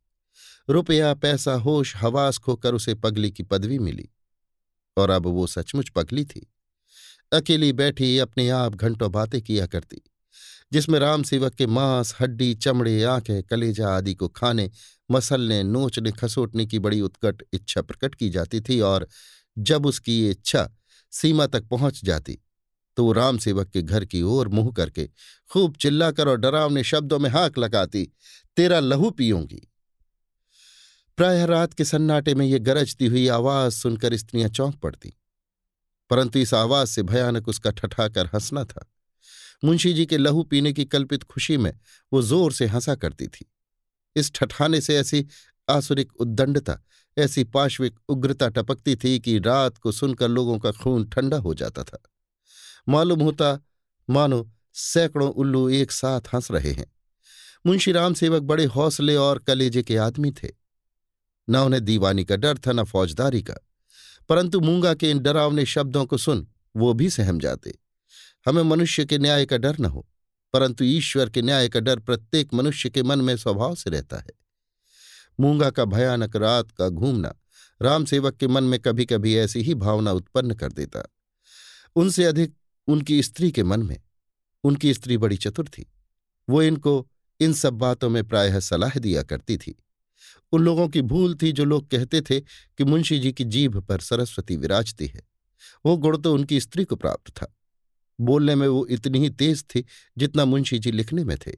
रुपया, 0.70 1.14
पैसा, 1.14 1.54
होश, 1.54 1.96
हवास 1.96 2.38
खोकर 2.38 2.74
उसे 2.74 2.96
पगली 2.96 3.32
की 3.32 3.44
पदवी 3.44 3.80
मिली 3.80 4.10
और 4.98 5.10
अब 5.10 5.26
वो 5.26 5.48
सचमुच 5.48 5.90
पगली 5.90 6.26
थी। 6.26 6.48
अकेली 7.32 7.72
बैठी 7.74 8.18
अपने 8.20 8.50
आप 8.50 8.76
घंटों 8.76 9.12
बातें 9.12 9.42
किया 9.42 9.66
करती। 9.66 10.02
जिसमें 10.72 11.00
राम 11.00 11.24
सेवक 11.24 11.54
के 11.54 11.68
मांस, 11.68 12.16
हड्डी, 12.20 12.54
चमड़े, 12.56 13.04
आँखें, 13.04 13.44
कलेजा 13.44 13.90
आदि 13.90 14.14
को 14.14 14.28
खाने, 14.28 14.70
मसलने, 15.12 15.62
नोचने, 15.64 16.12
खसोटने 16.12 16.66
की 16.66 16.80
बड़ी 16.80 17.02
उत्कट 17.02 17.44
इच्छा 17.54 17.82
प्रकट 17.82 18.16
की 18.16 18.30
जाती 18.30 18.62
थी 18.62 18.80
और 18.82 19.08
जब 19.58 19.86
उसकी 19.86 20.20
ये 20.22 20.32
इच्छा 20.32 20.70
सीमा 21.14 21.48
तक 21.48 21.68
पहुँच 21.68 22.04
जाती 22.06 22.38
तो 22.98 23.04
वो 23.06 23.12
राम 23.12 23.38
सेवक 23.38 23.70
के 23.70 23.82
घर 23.82 24.06
की 24.06 24.22
ओर 24.22 24.48
मुँह 24.48 24.72
करके 24.72 25.08
खूब 25.52 25.76
चिल्लाकर 25.76 26.28
और 26.28 26.38
डरावने 26.38 26.84
शब्दों 26.84 27.20
में 27.20 27.30
हाक 27.30 27.58
लगाती, 27.58 28.04
तेरा 28.58 28.80
लहू 28.80 29.10
पीऊँगी 29.10 29.62
प्रायः 31.18 31.46
रात 31.46 31.74
के 31.74 31.86
सन्नाटे 31.86 32.36
में 32.36 32.46
ये 32.46 32.60
गरजती 32.60 33.06
हुई 33.06 33.28
आवाज़ 33.28 33.74
सुनकर 33.74 34.16
स्त्रियाँ 34.18 34.50
चौंक 34.50 34.76
पड़ती, 34.76 35.14
परंतु 36.10 36.40
इस 36.40 36.54
आवाज़ 36.54 36.90
से 36.90 37.04
भयानक 37.04 37.48
उसका 37.48 37.72
ठठाकर 37.72 38.26
हंसना 38.26 38.64
था। 38.64 38.86
मुंशी 39.64 39.94
जी 39.94 40.06
के 40.06 40.18
लहू 40.18 40.44
पीने 40.44 40.74
की 40.74 40.86
कल्पित 40.86 41.24
खुशी 41.24 41.58
में 41.58 41.80
वो 42.14 42.22
ज़ोर 42.22 42.54
से 42.54 42.66
हंसा 42.66 42.96
करती 42.96 43.28
थी। 43.28 43.52
इस 44.16 44.34
ठठाने 44.34 44.82
से 44.82 44.98
ऐसी 44.98 45.28
आसुरिक 45.70 46.14
उद्दंडता, 46.16 46.80
ऐसी 47.18 47.44
पाश्विक 47.44 48.00
उग्रता 48.10 48.50
टपकती 48.50 48.96
थी 48.96 49.20
कि 49.20 49.40
रात 49.40 49.78
को 49.78 49.92
सुनकर 49.92 50.28
लोगों 50.28 50.60
का 50.60 50.72
खून 50.72 51.10
ठंडा 51.10 51.38
हो 51.38 51.54
जाता 51.54 51.84
था। 51.84 52.04
मालूम 52.90 53.22
होता, 53.22 53.62
मानो 54.10 54.52
सैकड़ों 54.74 55.32
उल्लू 55.32 55.70
एक 55.70 55.92
साथ 55.92 56.22
हंस 56.34 56.52
रहे 56.52 56.72
हैं। 56.72 56.94
मुंशी 57.66 57.92
राम 57.92 58.14
सेवक 58.14 58.42
बड़े 58.42 58.66
हौसले 58.66 59.16
और 59.16 59.40
कलेजे 59.40 59.84
के 59.84 59.98
आदमी 59.98 60.32
थे। 60.32 60.50
न 61.50 61.56
उन्हें 61.56 61.86
दीवानी 61.86 62.26
का 62.26 62.36
डर 62.36 62.58
था, 62.58 62.72
न 62.72 62.84
फौजदारी 62.84 63.42
का। 63.42 63.56
परंतु 64.30 64.60
मूँगा 64.60 64.94
के 64.94 65.12
इन 65.12 65.20
डरावने 65.20 65.66
शब्दों 65.66 66.06
को 66.06 66.18
सुन 66.18 66.48
वो 66.76 66.94
भी 66.94 67.10
सहम 67.10 67.40
जाते। 67.40 67.80
हमें 68.48 68.64
मनुष्य 68.64 69.06
के 69.06 69.18
न्याय 69.18 69.46
का 69.46 69.58
डर 69.58 69.80
न 69.80 69.86
हो, 69.86 70.08
परंतु 70.54 70.84
ईश्वर 70.84 71.30
के 71.30 71.42
न्याय 71.42 71.70
का 71.70 71.80
डर 71.80 72.00
प्रत्येक 72.00 72.54
मनुष्य 72.54 72.90
के 72.90 73.04
मन 73.04 73.22
में 73.22 73.38
स्वभाव 73.38 73.76
से 73.76 73.90
रहता 73.90 74.18
है। 74.18 74.32
मूँगा 75.40 75.70
का 75.70 75.86
भयानक 75.86 76.36
रात 76.36 76.72
का 76.72 76.90
घूमना 76.90 77.34
राम 77.82 78.06
सेवक 78.06 78.36
के 78.36 78.48
मन 78.48 78.64
में 78.64 78.80
कभी 78.80 79.06
कभी 79.06 79.36
ऐसी 79.36 79.62
ही 79.62 79.74
भावना 79.76 80.12
उत्पन्न 80.12 80.54
कर 80.54 80.72
देता। 80.72 81.04
उनसे 81.96 82.24
अधिक 82.24 82.56
उनकी 82.88 83.24
स्त्री 83.24 83.52
के 83.52 83.64
मन 83.64 83.84
में, 83.84 84.02
उनकी 84.64 84.94
स्त्री 84.94 85.18
बड़ी 85.18 85.38
चतुर 85.38 85.68
थी। 85.68 85.94
वो 86.50 86.62
इनको 86.62 87.08
इन 87.40 87.54
सब 87.54 87.74
बातों 87.74 88.10
में 88.10 88.24
प्रायः 88.28 88.60
सलाह 88.60 89.00
दिया 89.00 89.24
करती 89.24 89.58
थी। 89.58 89.84
उन 90.52 90.62
लोगों 90.62 90.88
की 90.90 91.02
भूल 91.02 91.36
थी 91.42 91.52
जो 91.52 91.66
लोग 91.66 91.90
कहते 91.90 92.22
थे 92.22 92.40
कि 92.40 92.84
मुंशी 92.84 93.20
जी 93.20 93.32
की 93.32 93.44
जीभ 93.44 93.78
पर 93.78 94.00
सरस्वती 94.00 94.56
विराजती 94.56 95.08
है। 95.08 95.28
वो 95.86 95.98
गुण 95.98 96.18
तो 96.18 96.34
उनकी 96.34 96.60
स्त्री 96.60 96.84
को 96.84 96.96
प्राप्त 96.96 97.32
था। 97.32 97.57
बोलने 98.20 98.56
में 98.56 98.68
वो 98.68 98.86
इतनी 98.88 99.20
ही 99.20 99.30
तेज 99.30 99.64
थी 99.66 99.84
जितना 100.18 100.46
मुंशी 100.46 100.80
जी 100.80 100.92
लिखने 100.92 101.24
में 101.24 101.38
थे। 101.38 101.52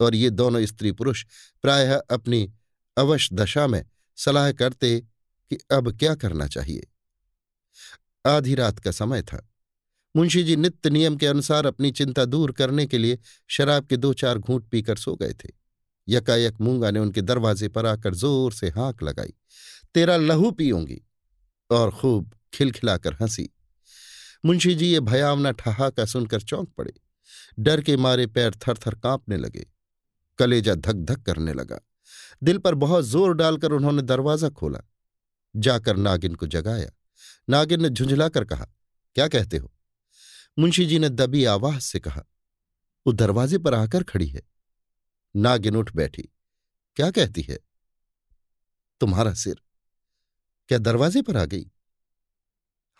और 0.00 0.14
ये 0.14 0.30
दोनों 0.30 0.64
स्त्री 0.66 0.92
पुरुष 0.92 1.24
प्रायः 1.64 1.96
अपनी 2.10 2.48
अवश 2.96 3.28
दशा 3.32 3.66
में 3.66 3.84
सलाह 4.18 4.50
करते 4.52 4.98
कि 5.00 5.58
अब 5.70 5.90
क्या 5.98 6.14
करना 6.14 6.46
चाहिए। 6.46 6.86
आधी 8.26 8.54
रात 8.54 8.78
का 8.78 8.90
समय 8.90 9.22
था। 9.22 9.44
मुंशी 10.14 10.42
जी 10.42 10.56
नित्य 10.56 10.90
नियम 10.90 11.16
के 11.16 11.26
अनुसार 11.26 11.66
अपनी 11.66 11.90
चिंता 11.90 12.24
दूर 12.24 12.52
करने 12.52 12.86
के 12.86 12.98
लिए 12.98 13.18
शराब 13.48 13.86
के 13.86 13.96
दो 13.96 14.12
चार 14.14 14.38
घूंट 14.38 14.68
पीकर 14.68 14.96
सो 14.96 15.14
गए 15.16 15.32
थे। 15.34 15.52
यकायक 16.08 16.60
मूँगा 16.60 16.90
ने 16.90 17.00
उनके 17.00 17.22
दरवाजे 17.22 17.68
पर 17.68 17.86
आकर 17.86 18.14
ज़ोर 18.14 18.52
से 18.52 18.68
हाँक 18.68 19.02
लगाई, 19.02 19.32
तेरा 19.94 20.16
लहू 20.16 20.50
पीऊँगी 20.50 21.00
और 21.70 21.90
खूब 21.90 22.34
खिलखिलाकर 22.54 23.14
हँसी। 23.14 23.48
मुंशी 24.44 24.74
जी 24.74 24.86
ये 24.86 25.00
भयावना 25.00 25.50
ठहाका 25.52 26.04
सुनकर 26.04 26.40
चौंक 26.40 26.68
पड़े। 26.68 26.92
डर 27.58 27.80
के 27.80 27.96
मारे 27.96 28.26
पैर 28.26 28.54
थर 28.56 28.76
थर 28.76 28.94
कांपने 28.94 29.36
लगे। 29.36 29.66
कलेजा 30.38 30.74
धक 30.74 30.94
धक 31.04 31.22
करने 31.22 31.52
लगा। 31.52 31.80
दिल 32.42 32.58
पर 32.58 32.74
बहुत 32.74 33.04
ज़ोर 33.04 33.34
डालकर 33.34 33.72
उन्होंने 33.72 34.02
दरवाज़ा 34.02 34.48
खोला। 34.50 34.80
जाकर 35.54 35.96
नागिन 35.96 36.34
को 36.34 36.46
जगाया। 36.46 36.90
नागिन 37.48 37.82
ने 37.82 37.88
झुंझलाकर 37.88 38.44
कहा, 38.44 38.66
क्या 39.16 39.28
कहते 39.28 39.56
हो? 39.56 39.72
मुंशी 40.58 40.84
जी 40.86 40.98
ने 40.98 41.08
दबी 41.08 41.44
आवाज़ 41.44 41.80
से 41.80 42.00
कहा, 42.00 42.22
वो 43.06 43.12
दरवाजे 43.12 43.58
पर 43.58 43.74
आकर 43.74 44.02
खड़ी 44.02 44.26
है। 44.26 44.42
नागिन 45.34 45.76
उठ 45.76 45.94
बैठी, 45.96 46.22
क्या 46.96 47.10
कहती 47.10 47.42
है? 47.42 47.58
तुम्हारा 49.00 49.32
सिर। 49.34 49.60
क्या 50.70 50.78
दरवाजे 50.78 51.22
पर 51.22 51.36
आ 51.36 51.44
गई? 51.44 51.70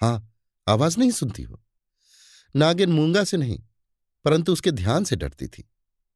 हाँ 0.00 0.32
आवाज़ 0.68 0.98
नहीं 0.98 1.10
सुनती 1.10 1.42
हो 1.42 1.60
नागिन 2.54 2.92
मूँगा 2.92 3.24
से 3.24 3.36
नहीं, 3.36 3.58
परंतु 4.24 4.52
उसके 4.52 4.70
ध्यान 4.70 5.04
से 5.04 5.16
डरती 5.16 5.46
थी। 5.46 5.68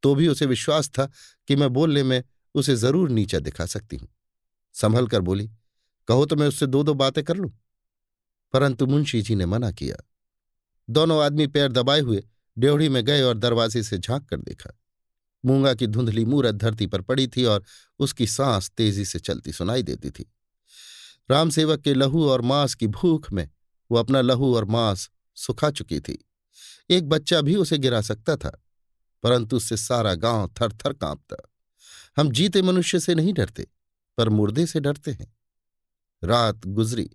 तो 0.02 0.14
भी 0.14 0.28
उसे 0.28 0.46
विश्वास 0.46 0.88
था 0.88 1.06
कि 1.48 1.56
मैं 1.56 1.68
बोलने 1.72 2.02
में 2.02 2.22
उसे 2.54 2.76
ज़रूर 2.76 3.10
नीचा 3.10 3.38
दिखा 3.38 3.66
सकती 3.66 3.96
हूँ। 3.96 4.08
संभल 4.74 5.06
कर 5.06 5.20
बोली, 5.20 5.50
कहो 6.08 6.26
तो 6.26 6.36
मैं 6.36 6.46
उससे 6.48 6.66
दो 6.66 6.82
दो 6.82 6.94
बातें 6.94 7.24
कर 7.24 7.36
लूँ? 7.36 7.50
परंतु 8.52 8.86
मुंशी 8.86 9.22
जी 9.22 9.34
ने 9.34 9.46
मना 9.46 9.70
किया। 9.70 9.96
दोनों 10.88 11.22
आदमी 11.24 11.46
पैर 11.46 11.72
दबाए 11.72 12.00
हुए 12.00 12.22
ड्योढ़ी 12.58 12.88
में 12.88 13.04
गए 13.04 13.22
और 13.22 13.38
दरवाजे 13.38 13.82
से 13.82 13.98
झाँक 13.98 14.28
कर 14.28 14.36
देखा। 14.36 14.78
मूँगा 15.44 15.74
की 15.74 15.86
धुंधली 15.86 16.24
मूरत 16.24 16.54
धरती 16.54 16.86
पर 16.86 17.00
पड़ी 17.00 17.26
थी 17.26 17.44
और 17.44 17.64
उसकी 17.98 18.26
सांस 18.26 18.70
तेज़ी 18.70 19.04
से 19.04 19.18
चलती 19.18 19.52
सुनाई 19.52 19.82
देती 19.82 20.10
थी। 20.10 20.30
रामसेवक 21.30 21.80
के 21.80 21.94
लहू 21.94 22.28
और 22.28 22.40
मांस 22.40 22.74
की 22.74 22.86
भूख 22.86 23.32
में 23.32 23.48
वो 23.90 23.98
अपना 23.98 24.20
लहू 24.20 24.54
और 24.56 24.64
मांस 24.64 25.10
सुखा 25.34 25.70
चुकी 25.70 26.00
थी। 26.00 26.28
एक 26.90 27.08
बच्चा 27.08 27.40
भी 27.40 27.56
उसे 27.56 27.78
गिरा 27.78 28.00
सकता 28.00 28.36
था, 28.36 28.62
परंतु 29.22 29.56
उससे 29.56 29.76
सारा 29.76 30.14
गाँव 30.14 30.48
थर 30.60 30.72
थर 30.72 30.92
कांपता। 30.92 31.36
हम 32.16 32.30
जीते 32.30 32.62
मनुष्य 32.62 33.00
से 33.00 33.14
नहीं 33.14 33.32
डरते, 33.32 33.66
पर 34.18 34.28
मुर्दे 34.28 34.66
से 34.66 34.80
डरते 34.80 35.10
हैं। 35.10 35.36
रात 36.24 36.66
गुजरी, 36.66 37.10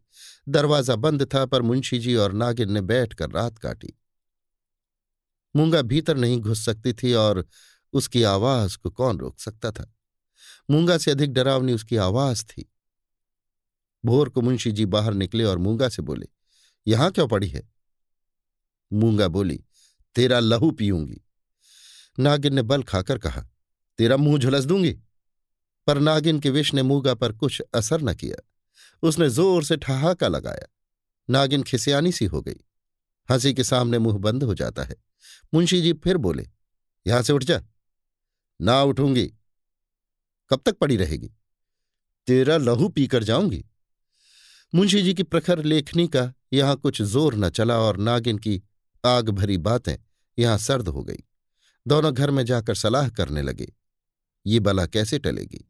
दरवाज़ा 0.50 0.96
बंद 0.96 1.24
था, 1.34 1.46
पर 1.46 1.62
मुंशी 1.62 2.00
जी 2.00 2.16
और 2.16 2.34
नागिन 2.34 2.72
ने 2.72 2.82
बैठकर 2.82 3.30
रात 3.30 3.58
काटी। 3.58 3.94
मूँगा 5.56 5.82
भीतर 5.82 6.18
नहीं 6.18 6.40
घुस 6.42 6.66
सकती 6.66 6.94
थी 6.94 7.14
और 7.14 7.46
उसकी 7.94 8.24
आवाज़ 8.24 8.78
को 8.78 8.90
कौन 8.90 9.18
रोक 9.18 9.40
सकता 9.40 9.72
था? 9.72 9.94
मूँगा 10.70 10.98
से 10.98 11.12
अधिक 11.12 11.34
डरावनी 11.34 11.74
उसकी 11.74 11.98
आवाज़ 11.98 12.44
थी। 12.46 12.72
भोर 14.06 14.30
को 14.30 14.42
मुंशी 14.42 14.72
जी 14.72 14.86
बाहर 14.86 15.14
निकले 15.14 15.44
और 15.44 15.58
मूँगा 15.58 15.90
से 15.90 16.02
बोले 16.02 16.28
यहाँ 16.88 17.12
क्यों 17.12 17.28
पड़ी 17.28 17.48
है? 17.48 17.70
मूँगा 18.94 19.28
बोली, 19.28 19.64
तेरा 20.16 20.40
लहू 20.40 20.72
पीऊँगी। 20.72 21.22
नागिन 22.20 22.54
ने 22.54 22.62
बल 22.62 22.84
खाकर 22.84 23.18
कहा, 23.18 23.46
तेरा 23.98 24.18
मुँह 24.18 24.40
झुलस 24.40 24.64
दूँगी? 24.64 24.92
पर 25.88 26.00
नागिन 26.00 26.40
के 26.40 26.50
विष 26.50 26.74
ने 26.74 26.84
मूँगा 26.84 27.14
पर 27.14 27.32
कुछ 27.32 27.62
असर 27.76 28.02
न 28.02 28.14
किया। 28.14 28.50
उसने 29.04 29.30
ज़ोर 29.30 29.64
से 29.64 29.78
ठहाका 29.78 30.28
लगाया। 30.28 30.68
नागिन 31.30 31.64
खिसियानी 31.64 32.12
सी 32.12 32.26
हो 32.26 32.42
गई। 32.42 32.66
हँसी 33.32 33.54
के 33.54 33.64
सामने 33.64 34.00
मुँह 34.00 34.18
बंद 34.18 34.44
हो 34.44 34.54
जाता 34.54 34.84
है। 34.84 34.96
मुंशी 35.54 35.82
जी 35.82 35.94
फिर 35.94 36.18
बोले, 36.18 36.48
यहाँ 37.08 37.22
से 37.22 37.34
उठ 37.34 37.44
जा। 37.44 37.62
ना 38.62 38.84
उठूँगी। 38.84 39.34
कब 40.50 40.62
तक 40.66 40.78
पड़ी 40.78 40.98
रहेगी? 40.98 41.32
तेरा 42.28 42.58
लहू 42.58 42.90
पीकर 42.90 43.24
जाऊँगी। 43.24 43.66
मुंशी 44.74 45.02
जी 45.02 45.14
की 45.14 45.24
प्रखर 45.24 45.64
लेखनी 45.64 46.08
का 46.08 46.32
यहाँ 46.54 46.76
कुछ 46.76 47.02
ज़ोर 47.02 47.36
न 47.36 47.50
चला 47.50 47.78
और 47.80 47.98
नागिन 47.98 48.38
की 48.38 48.62
आग 49.04 49.30
भरी 49.30 49.58
बातें 49.58 49.96
यहाँ 50.38 50.58
सर्द 50.58 50.88
हो 50.88 51.04
गई। 51.04 51.24
दोनों 51.86 52.14
घर 52.14 52.32
में 52.32 52.44
जाकर 52.46 52.76
सलाह 52.76 53.08
करने 53.10 53.42
लगे, 53.42 53.68
ये 54.46 54.60
बला 54.60 54.86
कैसे 54.86 55.20
टलेगी? 55.20 55.64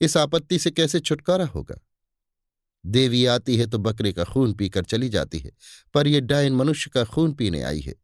इस 0.00 0.16
आपत्ति 0.16 0.58
से 0.58 0.70
कैसे 0.70 1.00
छुटकारा 1.00 1.44
होगा? 1.46 1.74
देवी 2.84 3.24
आती 3.26 3.56
है 3.56 3.66
तो 3.66 3.78
बकरे 3.78 4.12
का 4.12 4.24
खून 4.24 4.52
पीकर 4.54 4.84
चली 4.84 5.08
जाती 5.08 5.38
है, 5.38 5.50
पर 5.94 6.06
यह 6.06 6.20
डायन 6.22 6.54
मनुष्य 6.54 6.90
का 6.90 7.04
खून 7.06 7.32
पीने 7.32 7.62
आई 7.62 7.80
है। 7.80 7.94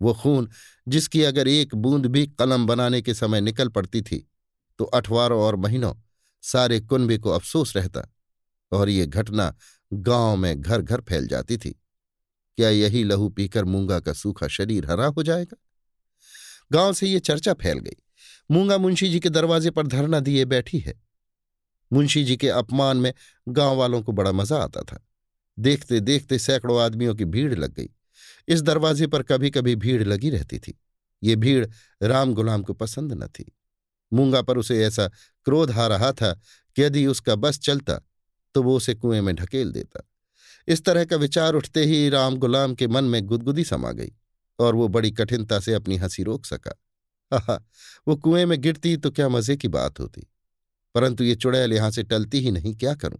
वो 0.00 0.12
खून, 0.14 0.48
जिसकी 0.86 1.22
अगर 1.22 1.48
एक 1.48 1.74
बूंद 1.76 2.06
भी 2.06 2.26
कलम 2.28 2.66
बनाने 2.66 3.00
के 3.02 3.14
समय 3.14 3.40
निकल 3.40 3.68
पड़ती 3.70 4.02
थी 4.02 4.26
तो 4.78 4.84
अठवारों 4.86 5.40
और 5.42 5.56
महीनों 5.56 5.94
सारे 6.44 6.80
कुंबे 6.80 7.18
को 7.18 7.30
अफसोस 7.30 7.76
रहता, 7.76 8.08
और 8.72 8.88
ये 8.88 9.06
घटना 9.06 9.54
गाँव 9.92 10.36
में 10.36 10.60
घर 10.60 10.82
घर 10.82 11.00
फैल 11.00 11.26
जाती 11.26 11.58
थी। 11.58 11.70
क्या 12.56 12.70
यही 12.70 13.04
लहू 13.04 13.28
पीकर 13.28 13.64
मूँगा 13.64 14.00
का 14.00 14.12
सूखा 14.12 14.48
शरीर 14.48 14.90
हरा 14.90 15.06
हो 15.06 15.22
जाएगा? 15.22 15.56
गाँव 16.72 16.92
से 16.92 17.06
ये 17.06 17.18
चर्चा 17.18 17.52
फैल 17.52 17.78
गई। 17.78 17.96
मूँगा 18.50 18.78
मुंशी 18.78 19.08
जी 19.08 19.20
के 19.20 19.28
दरवाजे 19.28 19.70
पर 19.70 19.86
धरना 19.86 20.20
दिए 20.20 20.44
बैठी 20.44 20.78
है। 20.78 21.02
मुंशी 21.92 22.24
जी 22.24 22.36
के 22.36 22.48
अपमान 22.48 22.96
में 22.96 23.14
गाँव 23.48 23.76
वालों 23.76 24.02
को 24.02 24.12
बड़ा 24.12 24.32
मज़ा 24.32 24.56
आता 24.56 24.82
था। 24.82 25.06
देखते 25.58 26.00
देखते 26.00 26.38
सैकड़ों 26.38 26.82
आदमियों 26.82 27.14
की 27.14 27.24
भीड़ 27.24 27.54
लग 27.54 27.74
गई। 27.74 27.88
इस 28.48 28.62
दरवाजे 28.62 29.06
पर 29.06 29.22
कभी 29.22 29.50
कभी 29.50 29.76
भीड़ 29.76 30.02
लगी 30.02 30.30
रहती 30.30 30.58
थी। 30.58 30.80
ये 31.22 31.36
भीड़ 31.36 31.66
राम 32.02 32.34
गुलाम 32.34 32.62
को 32.62 32.72
पसंद 32.72 33.12
न 33.12 33.26
थी। 33.26 33.56
मूँगा 34.12 34.42
पर 34.42 34.58
उसे 34.58 34.84
ऐसा 34.84 35.08
क्रोध 35.44 35.70
आ 35.70 35.86
रहा 35.86 36.12
था 36.12 36.40
कि 36.76 36.82
यदि 36.82 37.06
उसका 37.06 37.34
बस 37.34 37.58
चलता 37.58 38.00
तो 38.54 38.62
वो 38.62 38.76
उसे 38.76 38.94
कुएँ 38.94 39.20
में 39.20 39.34
ढकेल 39.34 39.72
देता। 39.72 40.08
इस 40.68 40.84
तरह 40.84 41.04
का 41.04 41.16
विचार 41.16 41.54
उठते 41.54 41.84
ही 41.84 42.08
राम 42.08 42.36
गुलाम 42.36 42.74
के 42.74 42.86
मन 42.86 43.04
में 43.04 43.22
गुदगुदी 43.22 43.64
समा 43.64 43.92
गई 43.92 44.12
और 44.58 44.74
वो 44.74 44.88
बड़ी 44.88 45.10
कठिनता 45.10 45.60
से 45.60 45.74
अपनी 45.74 45.96
हँसी 45.96 46.22
रोक 46.22 46.46
सका। 46.46 46.74
वो 48.08 48.16
कुएँ 48.16 48.44
में 48.44 48.60
गिरती 48.60 48.96
तो 48.96 49.10
क्या 49.10 49.28
मज़े 49.28 49.56
की 49.56 49.68
बात 49.68 50.00
होती। 50.00 50.26
परंतु 50.94 51.24
ये 51.24 51.34
चुड़ैल 51.34 51.72
यहाँ 51.72 51.90
से 51.90 52.02
टलती 52.02 52.40
ही 52.40 52.50
नहीं, 52.50 52.74
क्या 52.74 52.94
करूँ? 52.94 53.18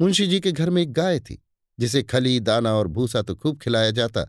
मुंशी 0.00 0.26
जी 0.26 0.40
के 0.40 0.52
घर 0.52 0.70
में 0.70 0.82
एक 0.82 0.92
गाय 0.92 1.20
थी, 1.20 1.42
जिसे 1.78 2.02
खली, 2.02 2.40
दाना 2.40 2.74
और 2.74 2.88
भूसा 2.88 3.22
तो 3.22 3.34
खूब 3.34 3.58
खिलाया 3.60 3.90
जाता, 3.90 4.24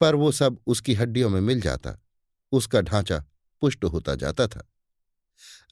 पर 0.00 0.14
वो 0.14 0.32
सब 0.32 0.58
उसकी 0.66 0.94
हड्डियों 0.94 1.30
में 1.30 1.40
मिल 1.40 1.60
जाता। 1.60 1.96
उसका 2.52 2.80
ढांचा 2.80 3.24
पुष्ट 3.62 3.84
होता 3.84 4.14
जाता 4.14 4.46
था। 4.46 4.68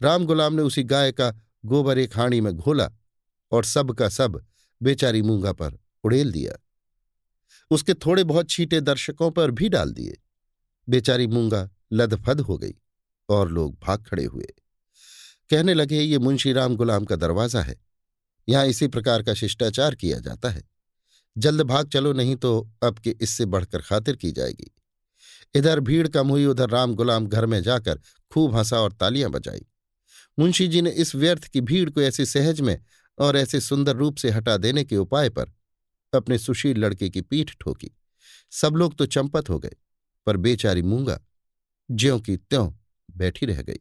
राम 0.02 0.26
गुलाम 0.26 0.54
ने 0.54 0.62
उसी 0.62 0.82
गाय 0.82 1.12
का 1.12 1.32
गोबर 1.64 1.98
एक 1.98 2.16
हाणी 2.16 2.40
में 2.40 2.52
घोला 2.52 2.90
और 3.52 3.64
सब 3.64 3.92
का 3.92 4.08
सब 4.08 4.44
बेचारी 4.82 5.22
मूँगा 5.22 5.52
पर 5.52 5.78
उड़ेल 6.04 6.32
दिया। 6.32 6.52
उसके 7.70 7.94
थोड़े 7.94 8.24
बहुत 8.24 8.50
छीटे 8.50 8.80
दर्शकों 8.80 9.30
पर 9.30 9.50
भी 9.50 9.68
डाल 9.68 9.92
दिए। 9.92 10.18
बेचारी 10.88 11.26
मूँगा 11.26 11.68
लदफद 11.92 12.40
हो 12.40 12.58
गई 12.58 12.74
और 13.28 13.50
लोग 13.50 13.78
भाग 13.82 14.04
खड़े 14.04 14.24
हुए। 14.24 14.46
कहने 15.50 15.74
लगे, 15.74 16.00
ये 16.00 16.18
मुंशी 16.18 16.52
राम 16.52 16.76
गुलाम 16.76 17.04
का 17.04 17.16
दरवाज़ा 17.16 17.62
है। 17.62 17.80
यहाँ 18.48 18.66
इसी 18.66 18.88
प्रकार 18.88 19.22
का 19.22 19.34
शिष्टाचार 19.34 19.94
किया 19.94 20.18
जाता 20.18 20.50
है। 20.50 20.62
जल्द 21.38 21.60
भाग 21.60 21.88
चलो, 21.88 22.12
नहीं 22.12 22.36
तो 22.36 22.70
अब 22.82 22.98
के 22.98 23.16
इससे 23.20 23.44
बढ़कर 23.44 23.80
खातिर 23.80 24.16
की 24.16 24.32
जाएगी। 24.32 24.70
इधर 25.54 25.80
भीड़ 25.80 26.08
कम 26.08 26.28
हुई, 26.28 26.46
उधर 26.46 26.70
राम 26.70 26.94
गुलाम 26.94 27.26
घर 27.26 27.46
में 27.46 27.62
जाकर 27.62 28.00
खूब 28.32 28.56
हंसा 28.56 28.80
और 28.80 28.92
तालियाँ 28.92 29.30
बजाई। 29.30 29.66
मुंशी 30.38 30.68
जी 30.68 30.82
ने 30.82 30.90
इस 30.90 31.14
व्यर्थ 31.14 31.44
की 31.44 31.60
भीड़ 31.60 31.90
को 31.90 32.02
ऐसी 32.02 32.26
सहज 32.26 32.60
में 32.60 32.78
और 33.18 33.36
ऐसे 33.36 33.60
सुंदर 33.60 33.96
रूप 33.96 34.16
से 34.16 34.30
हटा 34.30 34.56
देने 34.56 34.84
के 34.84 34.96
उपाय 34.96 35.30
पर 35.30 35.52
अपने 36.12 36.38
सुशील 36.38 36.78
लड़के 36.78 37.10
की 37.10 37.20
पीठ 37.20 37.52
ठोकी। 37.60 37.90
सब 38.52 38.76
लोग 38.76 38.94
तो 38.94 39.06
चंपत 39.06 39.48
हो 39.50 39.58
गए, 39.58 39.76
पर 40.26 40.36
बेचारी 40.36 40.82
मूँगा 40.82 41.20
ज्यों 41.90 42.18
की 42.20 42.36
त्यों 42.36 42.70
बैठी 43.08 43.46
रह 43.46 43.62
गई। 43.62 43.80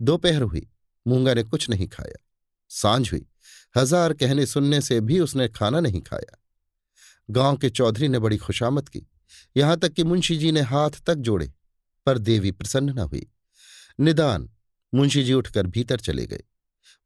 दोपहर 0.00 0.42
हुई, 0.42 0.68
मूँगा 1.06 1.34
ने 1.34 1.42
कुछ 1.42 1.68
नहीं 1.70 1.88
खाया। 1.88 2.24
साँझ 2.70 3.10
हुई, 3.12 3.26
हज़ार 3.76 4.12
कहने 4.12 4.46
सुनने 4.46 4.80
से 4.80 5.00
भी 5.00 5.20
उसने 5.20 5.48
खाना 5.48 5.80
नहीं 5.80 6.00
खाया। 6.00 6.38
गाँव 7.28 7.56
के 7.56 7.70
चौधरी 7.70 8.08
ने 8.08 8.18
बड़ी 8.18 8.36
खुशामद 8.36 8.88
की। 8.88 9.06
यहाँ 9.56 9.76
तक 9.76 9.92
कि 9.92 10.04
मुंशी 10.04 10.36
जी 10.36 10.52
ने 10.52 10.60
हाथ 10.60 10.90
तक 11.06 11.14
जोड़े, 11.14 11.52
पर 12.06 12.18
देवी 12.18 12.50
प्रसन्न 12.50 12.90
न 12.90 12.98
हुई। 12.98 13.26
निदान, 14.00 14.48
मुंशी 14.92 15.24
जी 15.24 15.32
उठकर 15.32 15.66
भीतर 15.66 16.00
चले 16.00 16.26
गए। 16.26 16.42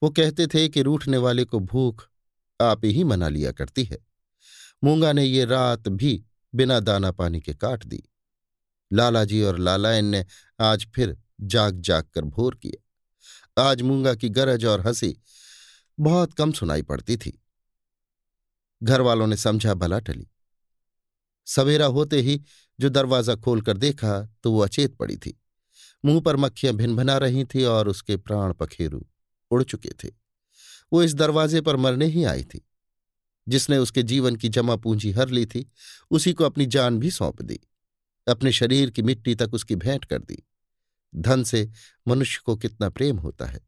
वो 0.02 0.10
कहते 0.10 0.46
थे 0.46 0.68
कि 0.68 0.82
रूठने 0.82 1.16
वाले 1.16 1.44
को 1.44 1.58
भूख 1.60 2.08
आप 2.60 2.84
ही 2.84 3.04
मना 3.04 3.28
लिया 3.28 3.52
करती 3.52 3.84
है। 3.84 3.98
मूँगा 4.84 5.12
ने 5.12 5.24
ये 5.24 5.44
रात 5.44 5.88
भी 5.88 6.24
बिना 6.54 6.80
दाना 6.80 7.10
पानी 7.12 7.40
के 7.40 7.54
काट 7.54 7.84
दी। 7.84 8.02
लालाजी 8.92 9.42
और 9.42 9.58
लालायन 9.58 10.04
ने 10.04 10.24
आज 10.60 10.86
फिर 10.94 11.16
जाग 11.40 11.80
जाग 11.80 12.04
कर 12.04 12.24
भोर 12.24 12.54
किया 12.54 13.62
आज 13.62 13.82
मूँगा 13.82 14.14
की 14.14 14.28
गरज 14.28 14.64
और 14.64 14.86
हँसी 14.86 15.16
बहुत 15.98 16.32
कम 16.32 16.52
सुनाई 16.52 16.82
पड़ती 16.82 17.16
थी। 17.16 17.42
घर 18.82 19.00
वालों 19.00 19.26
ने 19.26 19.36
समझा 19.36 19.74
भला 19.74 19.98
टली। 19.98 20.26
सवेरा 21.46 21.86
होते 21.86 22.20
ही 22.20 22.40
जो 22.80 22.88
दरवाज़ा 22.88 23.34
खोलकर 23.34 23.76
देखा 23.76 24.20
तो 24.42 24.52
वो 24.52 24.60
अचेत 24.60 24.94
पड़ी 24.94 25.16
थी। 25.16 25.38
मुँह 26.04 26.20
पर 26.20 26.36
मक्खियाँ 26.36 26.74
भिनभिना 26.74 27.16
रही 27.18 27.44
थी 27.44 27.64
और 27.64 27.88
उसके 27.88 28.16
प्राण 28.16 28.52
पखेरु 28.52 29.00
उड़ 29.50 29.62
चुके 29.62 29.90
थे। 30.04 30.08
वो 30.92 31.02
इस 31.02 31.14
दरवाजे 31.14 31.60
पर 31.60 31.76
मरने 31.76 32.06
ही 32.06 32.24
आई 32.24 32.44
थी। 32.44 32.68
जिसने 33.48 33.78
उसके 33.78 34.02
जीवन 34.02 34.36
की 34.36 34.48
जमा 34.48 34.76
पूंजी 34.76 35.10
हर 35.10 35.28
ली 35.28 35.46
थी, 35.46 35.70
उसी 36.10 36.32
को 36.32 36.44
अपनी 36.44 36.66
जान 36.66 36.98
भी 36.98 37.10
सौंप 37.10 37.42
दी। 37.42 37.60
अपने 38.28 38.52
शरीर 38.52 38.90
की 38.90 39.02
मिट्टी 39.02 39.34
तक 39.34 39.54
उसकी 39.54 39.76
भेंट 39.76 40.04
कर 40.04 40.18
दी। 40.18 40.46
धन 41.16 41.42
से 41.42 41.70
मनुष्य 42.08 42.40
को 42.44 42.56
कितना 42.56 42.88
प्रेम 42.88 43.16
होता 43.16 43.46
है। 43.46 43.60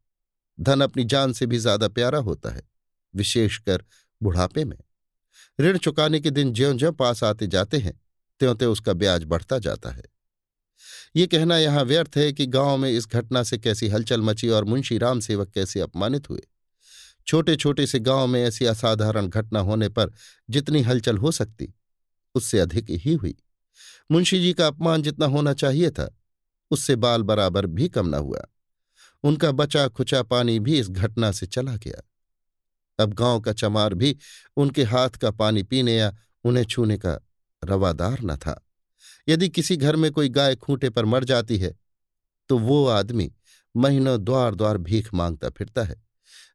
धन 0.60 0.80
अपनी 0.80 1.04
जान 1.04 1.32
से 1.32 1.46
भी 1.46 1.58
ज़्यादा 1.58 1.88
प्यारा 1.88 2.18
होता 2.18 2.50
है, 2.50 2.62
विशेषकर 3.14 3.84
बुढ़ापे 4.22 4.64
में। 4.64 4.76
ऋण 5.60 5.78
चुकाने 5.78 6.20
के 6.20 6.30
दिन 6.30 6.52
ज्यो 6.52 6.72
ज्यो 6.74 6.92
पास 6.92 7.24
आते 7.24 7.46
जाते 7.46 7.78
हैं 7.78 8.00
त्यों 8.40 8.54
त्यों 8.54 8.72
उसका 8.72 8.92
ब्याज 8.92 9.24
बढ़ता 9.24 9.58
जाता 9.58 9.90
है। 9.90 10.02
ये 11.16 11.26
कहना 11.26 11.58
यहाँ 11.58 11.84
व्यर्थ 11.84 12.16
है 12.16 12.32
कि 12.32 12.46
गाँव 12.46 12.76
में 12.76 12.90
इस 12.90 13.08
घटना 13.08 13.42
से 13.42 13.58
कैसी 13.58 13.88
हलचल 13.88 14.20
मची 14.20 14.48
और 14.48 14.64
मुंशी 14.64 14.98
राम 14.98 15.20
सेवक 15.20 15.50
कैसे 15.50 15.80
अपमानित 15.80 16.30
हुए। 16.30 16.40
छोटे 17.26 17.56
छोटे 17.56 17.86
से 17.86 17.98
गाँव 17.98 18.26
में 18.26 18.42
ऐसी 18.44 18.64
असाधारण 18.64 19.26
घटना 19.26 19.60
होने 19.60 19.88
पर 19.88 20.12
जितनी 20.50 20.82
हलचल 20.82 21.18
हो 21.18 21.30
सकती, 21.30 21.74
उससे 22.34 22.58
अधिक 22.58 22.86
ही 22.90 23.14
हुई। 23.14 23.34
मुंशी 24.10 24.40
जी 24.40 24.52
का 24.52 24.66
अपमान 24.66 25.02
जितना 25.02 25.26
होना 25.26 25.52
चाहिए 25.52 25.90
था, 25.90 26.18
उससे 26.70 26.96
बाल 26.96 27.22
बराबर 27.22 27.66
भी 27.66 27.88
कम 27.88 28.08
न 28.08 28.14
हुआ। 28.14 28.46
उनका 29.24 29.52
बचा 29.52 29.88
खुचा 29.88 30.22
पानी 30.22 30.58
भी 30.60 30.78
इस 30.78 30.90
घटना 30.90 31.32
से 31.32 31.46
चला 31.46 31.76
गया। 31.76 32.02
अब 32.98 33.14
गाँव 33.14 33.40
का 33.40 33.52
चमार 33.52 33.94
भी 33.94 34.16
उनके 34.56 34.82
हाथ 34.82 35.10
का 35.10 35.30
पानी 35.30 35.62
पीने 35.62 35.96
या 35.96 36.16
उन्हें 36.44 36.64
छूने 36.64 36.98
का 36.98 37.18
रवादार 37.64 38.18
न 38.22 38.36
था। 38.36 38.69
यदि 39.28 39.48
किसी 39.48 39.76
घर 39.76 39.96
में 39.96 40.10
कोई 40.12 40.28
गाय 40.28 40.56
खूंटे 40.56 40.90
पर 40.90 41.04
मर 41.04 41.24
जाती 41.24 41.58
है 41.58 41.74
तो 42.50 42.58
वो 42.58 42.86
आदमी 42.86 43.30
महीनों 43.74 44.24
द्वार 44.24 44.54
द्वार 44.54 44.78
भीख 44.78 45.12
माँगता 45.14 45.50
फिरता 45.50 45.82
है। 45.82 46.02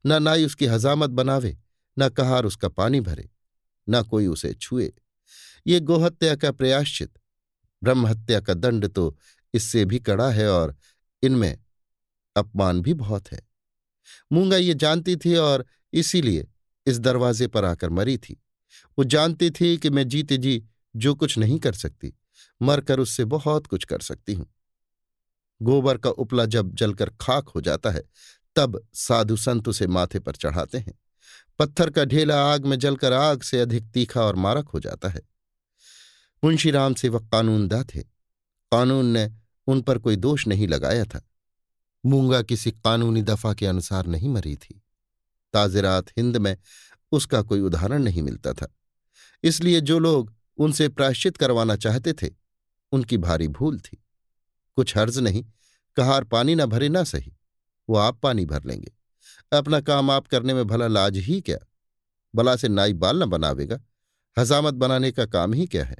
न 0.05 0.21
नाई 0.23 0.45
उसकी 0.45 0.65
हजामत 0.65 1.09
बनावे, 1.09 1.57
न 1.97 2.09
कहार 2.09 2.45
उसका 2.45 2.69
पानी 2.69 2.99
भरे, 3.01 3.29
न 3.87 4.01
कोई 4.03 4.27
उसे 4.27 4.53
छुए। 4.53 4.91
ये 5.67 5.79
गोहत्या 5.79 6.35
का 6.35 6.51
प्रयाश्चित 6.51 7.13
ब्रह्महत्या 7.81 8.39
का 8.39 8.53
दंड 8.53 8.87
तो 8.87 9.17
इससे 9.53 9.85
भी 9.85 9.99
कड़ा 9.99 10.29
है 10.29 10.49
और 10.49 10.75
इनमें 11.23 11.57
अपमान 12.35 12.81
भी 12.81 12.93
बहुत 12.93 13.31
है। 13.31 13.41
मूँगा 14.31 14.57
ये 14.57 14.73
जानती 14.73 15.15
थी 15.15 15.35
और 15.35 15.65
इसीलिए 15.93 16.47
इस 16.87 16.99
दरवाजे 16.99 17.47
पर 17.47 17.65
आकर 17.65 17.89
मरी 17.89 18.17
थी। 18.17 18.41
वो 18.97 19.03
जानती 19.03 19.49
थी 19.51 19.77
कि 19.77 19.89
मैं 19.89 20.07
जीते 20.07 20.37
जी 20.37 20.63
जो 20.95 21.15
कुछ 21.15 21.37
नहीं 21.37 21.59
कर 21.59 21.73
सकती। 21.73 22.13
मरकर 22.61 22.99
उससे 22.99 23.25
बहुत 23.25 23.67
कुछ 23.67 23.83
कर 23.83 23.99
सकती 23.99 24.33
हूँ। 24.33 24.47
गोबर 25.61 25.97
का 25.97 26.09
उपला 26.09 26.45
जब 26.45 26.75
जलकर 26.75 27.09
खाक 27.21 27.49
हो 27.49 27.61
जाता 27.61 27.89
है, 27.89 28.03
तब 28.55 28.87
साधु 28.93 29.37
संत 29.37 29.67
उसे 29.67 29.87
माथे 29.87 30.19
पर 30.19 30.35
चढ़ाते 30.35 30.77
हैं। 30.77 30.93
पत्थर 31.59 31.89
का 31.89 32.05
ढेला 32.05 32.53
आग 32.53 32.65
में 32.65 32.79
जलकर 32.79 33.13
आग 33.13 33.41
से 33.41 33.59
अधिक 33.59 33.91
तीखा 33.91 34.21
और 34.21 34.35
मारक 34.35 34.67
हो 34.67 34.79
जाता 34.79 35.09
है। 35.09 35.21
मुंशीराम 36.43 36.93
से 36.93 37.09
वह 37.09 37.19
कानूनदा 37.19 37.83
थे। 37.83 38.01
कानून 38.71 39.05
ने 39.05 39.31
उन 39.67 39.81
पर 39.81 39.97
कोई 39.97 40.15
दोष 40.15 40.47
नहीं 40.47 40.67
लगाया 40.67 41.05
था। 41.05 41.29
मूँगा 42.05 42.41
किसी 42.41 42.71
कानूनी 42.71 43.21
दफ़ा 43.21 43.53
के 43.53 43.65
अनुसार 43.65 44.05
नहीं 44.05 44.29
मरी 44.29 44.55
थी। 44.55 44.83
ताजिरात 45.53 46.05
हिंद 46.09 46.37
में 46.37 46.57
उसका 47.11 47.41
कोई 47.41 47.59
उदाहरण 47.59 48.03
नहीं 48.03 48.21
मिलता 48.21 48.53
था। 48.53 48.75
इसलिए 49.43 49.81
जो 49.81 49.99
लोग 49.99 50.35
उनसे 50.57 50.89
प्रायश्चित 50.89 51.37
करवाना 51.37 51.75
चाहते 51.75 52.13
थे 52.13 52.44
उनकी 52.91 53.17
भारी 53.17 53.47
भूल 53.47 53.79
थी। 53.79 54.03
कुछ 54.75 54.97
हर्ज 54.97 55.19
नहीं, 55.19 55.45
कहार 55.97 56.23
पानी 56.23 56.55
न 56.55 56.65
भरे 56.65 56.89
ना 56.89 57.03
सही, 57.03 57.33
वो 57.89 57.97
आप 57.97 58.19
पानी 58.19 58.45
भर 58.45 58.63
लेंगे। 58.63 58.91
अपना 59.53 59.79
काम 59.81 60.11
आप 60.11 60.27
करने 60.27 60.53
में 60.53 60.65
भला 60.67 60.87
लाज 60.87 61.17
ही 61.17 61.41
क्या? 61.41 61.57
बला 62.35 62.55
से 62.55 62.67
नाई 62.67 62.93
बाल 62.93 63.23
न 63.23 63.25
बनावेगा। 63.25 63.79
हजामत 64.37 64.73
बनाने 64.73 65.11
का 65.11 65.25
काम 65.25 65.53
ही 65.53 65.65
क्या 65.67 65.85
है? 65.85 65.97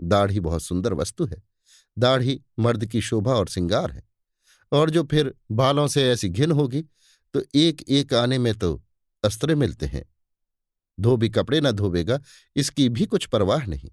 दाढ़ी 0.00 0.40
बहुत 0.40 0.62
सुंदर 0.62 0.94
वस्तु 0.94 1.24
है। 1.24 1.42
दाढ़ी 1.98 2.40
मर्द 2.58 2.86
की 2.86 3.00
शोभा 3.00 3.34
और 3.34 3.48
सिंगार 3.48 3.90
है। 3.90 4.02
और 4.72 4.90
जो 4.90 5.02
फिर 5.04 5.34
बालों 5.50 5.86
से 5.88 6.08
ऐसी 6.10 6.28
घिन 6.28 6.50
होगी 6.50 6.82
तो 7.34 7.42
एक 7.54 7.82
एक 7.82 8.14
आने 8.14 8.38
में 8.38 8.54
तो 8.54 8.82
अस्त्र 9.24 9.54
मिलते 9.54 9.86
हैं। 9.86 10.04
धोबी 11.00 11.28
कपड़े 11.28 11.60
न 11.60 11.70
धोबेगा 11.70 12.20
इसकी 12.56 12.88
भी 12.88 13.06
कुछ 13.06 13.26
परवाह 13.26 13.66
नहीं। 13.66 13.90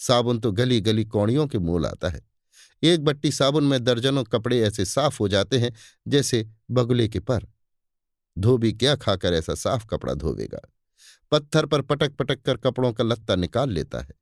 साबुन 0.00 0.38
तो 0.40 0.52
गली 0.52 0.80
गली 0.80 1.04
कौड़ियों 1.04 1.46
के 1.46 1.58
मोल 1.58 1.86
आता 1.86 2.08
है। 2.08 2.20
एक 2.82 3.04
बट्टी 3.04 3.30
साबुन 3.32 3.64
में 3.64 3.82
दर्जनों 3.84 4.24
कपड़े 4.24 4.60
ऐसे 4.60 4.84
साफ़ 4.84 5.16
हो 5.20 5.28
जाते 5.28 5.58
हैं, 5.58 5.72
जैसे 6.08 6.46
बगुले 6.70 7.08
के 7.08 7.20
पर। 7.20 7.46
धोबी 8.36 8.72
क्या 8.72 8.94
खाकर 8.96 9.34
ऐसा 9.34 9.54
साफ़ 9.54 9.86
कपड़ा 9.86 10.14
धोवेगा? 10.14 10.60
पत्थर 11.32 11.66
पर 11.66 11.82
पटक 11.82 12.14
पटक 12.14 12.42
कर 12.42 12.56
कपड़ों 12.56 12.92
का 12.92 13.04
लत्ता 13.04 13.34
निकाल 13.36 13.70
लेता 13.70 14.00
है। 14.00 14.14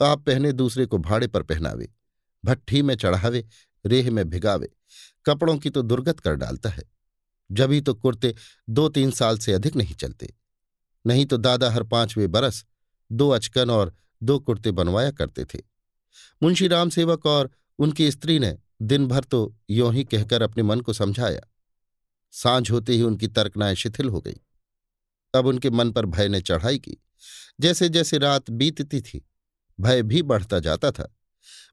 आप 0.00 0.24
पहने 0.24 0.52
दूसरे 0.52 0.86
को 0.86 0.98
भाड़े 0.98 1.26
पर 1.26 1.42
पहनावे, 1.42 1.88
भट्ठी 2.44 2.82
में 2.82 2.94
चढ़ावे, 2.94 3.44
रेह 3.84 4.10
में 4.10 4.28
भिगावे, 4.30 4.68
कपड़ों 5.26 5.56
की 5.58 5.70
तो 5.70 5.82
दुर्गत 5.82 6.20
कर 6.20 6.34
डालता 6.34 6.70
है। 6.70 6.82
जभी 7.50 7.80
तो 7.80 7.94
कुर्ते 7.94 8.34
दो 8.70 8.88
तीन 8.88 9.10
साल 9.10 9.38
से 9.38 9.52
अधिक 9.52 9.76
नहीं 9.76 9.94
चलते। 9.94 10.32
नहीं 11.04 11.26
तो 11.26 11.36
दादा 11.36 11.70
हर 11.70 11.82
पाँचवें 11.82 12.30
बरस 12.32 12.64
दो 13.10 13.28
अचकन 13.30 13.70
और 13.70 13.94
दो 14.22 14.38
कुर्ते 14.38 14.70
बनवाया 14.70 15.10
करते 15.10 15.44
थे। 15.44 15.58
मुंशी 16.42 16.68
राम 16.68 16.90
सेवक 16.90 17.26
और 17.26 17.50
उनकी 17.78 18.10
स्त्री 18.10 18.38
ने 18.38 18.58
दिन 18.82 19.06
भर 19.06 19.24
तो 19.24 19.56
यों 19.70 19.94
ही 19.94 20.04
कहकर 20.04 20.42
अपने 20.42 20.62
मन 20.62 20.80
को 20.80 20.92
समझाया। 20.92 21.40
साँझ 22.32 22.70
होते 22.70 22.92
ही 22.92 23.02
उनकी 23.02 23.28
तर्कनाएँ 23.28 23.74
शिथिल 23.74 24.08
हो 24.08 24.20
गई। 24.20 24.40
अब 25.34 25.46
उनके 25.46 25.70
मन 25.70 25.90
पर 25.92 26.06
भय 26.06 26.28
ने 26.28 26.40
चढ़ाई 26.40 26.78
की। 26.78 26.96
जैसे 27.60 27.88
जैसे 27.88 28.18
रात 28.18 28.50
बीतती 28.50 29.00
थी, 29.00 29.26
भय 29.80 30.02
भी 30.02 30.22
बढ़ता 30.22 30.58
जाता 30.58 30.90
था। 30.90 31.16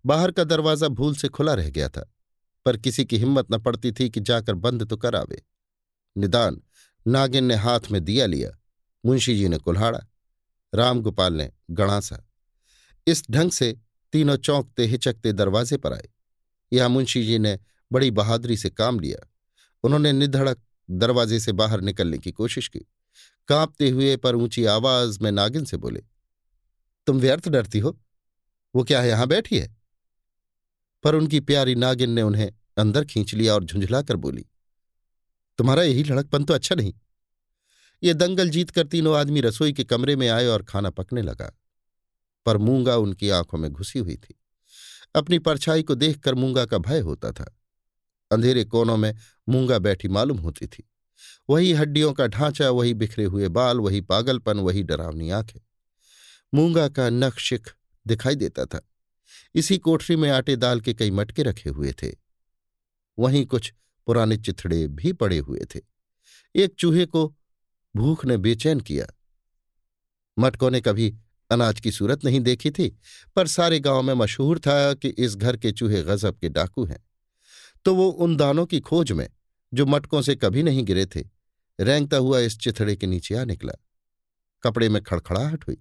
बाहर 0.06 0.32
का 0.32 0.44
दरवाज़ा 0.44 0.88
भूल 0.88 1.16
से 1.16 1.28
खुला 1.28 1.54
रह 1.54 1.70
गया 1.70 1.90
था, 1.90 2.14
पर 2.66 2.78
किसी 2.78 3.06
की 3.06 3.18
हिम्मत 3.18 3.48
न 3.52 3.58
पड़ती 3.58 3.92
थी 3.92 4.10
कि 4.10 4.20
जाकर 4.20 4.54
बंद 4.54 4.90
तो 4.90 4.98
करावे। 4.98 5.42
निदान, 6.18 6.62
नागिन 7.08 7.44
ने 7.44 7.56
हाथ 7.56 7.80
में 7.92 8.04
दिया 8.04 8.26
लिया। 8.26 8.52
मुंशी 9.06 9.38
जी 9.38 9.48
ने 9.48 9.58
कुल्हाड़ा। 9.58 10.00
रामगोपाल 10.74 11.34
ने 11.34 11.52
गणासा। 11.72 12.24
इस 13.08 13.24
ढंग 13.32 13.52
से 13.52 13.76
तीनों 14.14 14.36
चौंकते 14.38 14.86
हिचकते 14.86 15.34
दरवाजे 15.34 15.78
पर 15.78 15.94
आए। 15.94 16.10
यहाँ 16.72 16.90
मुंशी 16.90 17.26
जी 17.26 17.38
ने 17.40 17.58
बड़ी 17.92 18.12
बहादुरी 18.12 18.58
से 18.58 18.70
काम 18.70 19.00
लिया। 19.00 19.28
उन्होंने 19.84 20.12
निधड़क 20.12 20.62
दरवाजे 20.90 21.40
से 21.40 21.52
बाहर 21.52 21.82
निकलने 21.82 22.18
की 22.18 22.32
कोशिश 22.32 22.68
की। 22.68 22.80
कांपते 23.50 23.90
हुए 23.90 24.16
पर 24.18 24.36
ऊँची 24.36 24.66
आवाज़ 24.66 25.20
में 25.22 25.32
नागिन 25.32 25.66
से 25.66 25.78
बोले, 25.78 26.02
तुम 27.08 27.20
व्यर्थ 27.20 27.50
डरती 27.50 27.80
हो? 27.80 27.98
वो 28.74 28.84
क्या 28.84 29.04
यहाँ 29.04 29.28
बैठी 29.28 29.58
है? 29.58 29.76
पर 31.04 31.16
उनकी 31.16 31.40
प्यारी 31.40 31.76
नागिन 31.76 32.10
ने 32.10 32.22
उन्हें 32.22 32.52
अंदर 32.78 33.06
खींच 33.06 33.34
लिया 33.34 33.54
और 33.54 33.64
झुंझलाकर 33.64 34.16
बोली, 34.16 34.46
तुम्हारा 35.60 35.84
यही 35.84 36.04
लड़कपन 36.04 36.44
तो 36.44 36.54
अच्छा 36.54 36.76
नहीं। 36.76 36.94
ये 38.04 38.14
दंगल 38.14 38.50
जीतकर 38.50 38.88
तीनों 38.88 39.16
आदमी 39.18 39.42
रसोई 39.42 39.74
के 39.74 39.84
कमरे 39.84 40.16
में 40.16 40.28
आए 40.30 40.48
और 40.48 40.64
खाना 40.64 40.90
पकने 40.90 41.22
लगा। 41.22 41.52
पर 42.46 42.58
मूँगा 42.58 42.96
उनकी 42.96 43.30
आँखों 43.30 43.58
में 43.58 43.72
घुसी 43.72 44.00
हुई 44.00 44.16
थी। 44.16 44.40
अपनी 45.16 45.40
परछाई 45.40 45.84
को 45.84 45.96
देखकर 45.96 46.36
मूँगा 46.36 46.66
का 46.66 46.78
भय 46.78 47.00
होता 47.00 47.32
था। 47.32 47.60
अंधेरे 48.32 48.64
कोनों 48.64 48.98
में 48.98 49.16
मूँगा 49.50 49.80
बैठी 49.80 50.08
मालूम 50.08 50.38
होती 50.38 50.68
थी। 50.68 50.90
वही 51.50 51.74
हड्डियों 51.74 52.14
का 52.14 52.28
ढांचा, 52.28 52.70
वही 52.70 52.94
बिखरे 52.94 53.26
हुए 53.26 53.48
बाल, 53.48 53.80
वही 53.80 54.02
पागलपन, 54.02 54.58
वही 54.60 54.84
डरावनी 54.84 55.30
आँखें। 55.30 55.60
मूँगा 56.54 56.90
का 56.90 57.10
नख 57.10 57.38
शिख 57.38 57.76
दिखाई 58.08 58.36
देता 58.36 58.66
था। 58.66 58.90
इसी 59.56 59.78
कोठरी 59.78 60.16
में 60.16 60.30
आटे 60.30 60.56
दाल 60.56 60.82
के 60.82 60.94
कई 60.94 61.12
मटके 61.12 61.44
रखे 61.44 61.70
हुए 61.70 61.92
थे। 61.92 62.12
वहीं 63.20 63.46
कुछ 63.46 63.74
पुराने 64.08 64.38
चिथड़े 64.38 64.88
भी 64.88 65.14
पड़े 65.14 65.38
हुए 65.38 65.66
थे। 65.76 65.82
एक 66.56 66.76
चूहे 66.76 67.06
को 67.06 67.36
भूख 67.96 68.26
ने 68.26 68.38
बेचैन 68.38 68.80
किया। 68.80 69.08
मटकों 70.40 70.72
ने 70.72 70.82
कभी 70.82 71.18
अनाज 71.54 71.80
की 71.80 71.92
सूरत 71.92 72.26
नहीं 72.26 72.40
देखी 72.40 72.72
थी, 72.72 72.98
पर 73.36 73.48
सारे 73.48 73.80
गाँव 73.80 74.02
में 74.02 74.14
मशहूर 74.14 74.60
था 74.60 74.94
कि 74.94 75.10
इस 75.10 75.36
घर 75.36 75.58
के 75.58 75.72
चूहे 75.72 76.04
गजब 76.04 76.40
के 76.40 76.50
डाकू 76.50 76.86
हैं। 76.86 77.06
तो 77.86 77.96
वो 77.96 78.10
उन 78.10 78.38
दानों 78.38 78.66
की 78.66 78.80
खोज 78.80 79.12
में, 79.12 79.30
जो 79.74 79.86
मटकों 79.86 80.22
से 80.22 80.36
कभी 80.36 80.64
नहीं 80.64 80.84
गिरे 80.84 81.06
थे, 81.06 81.24
रेंगता 81.80 82.18
हुआ 82.18 82.40
इस 82.40 82.58
चिथड़े 82.58 82.96
के 82.96 83.08
नीचे 83.08 83.36
आ 83.36 83.46
निकला। 83.46 83.74
कपड़े 84.64 84.90
में 84.90 85.04
खड़खड़ाहट 85.04 85.68
हुई। 85.68 85.78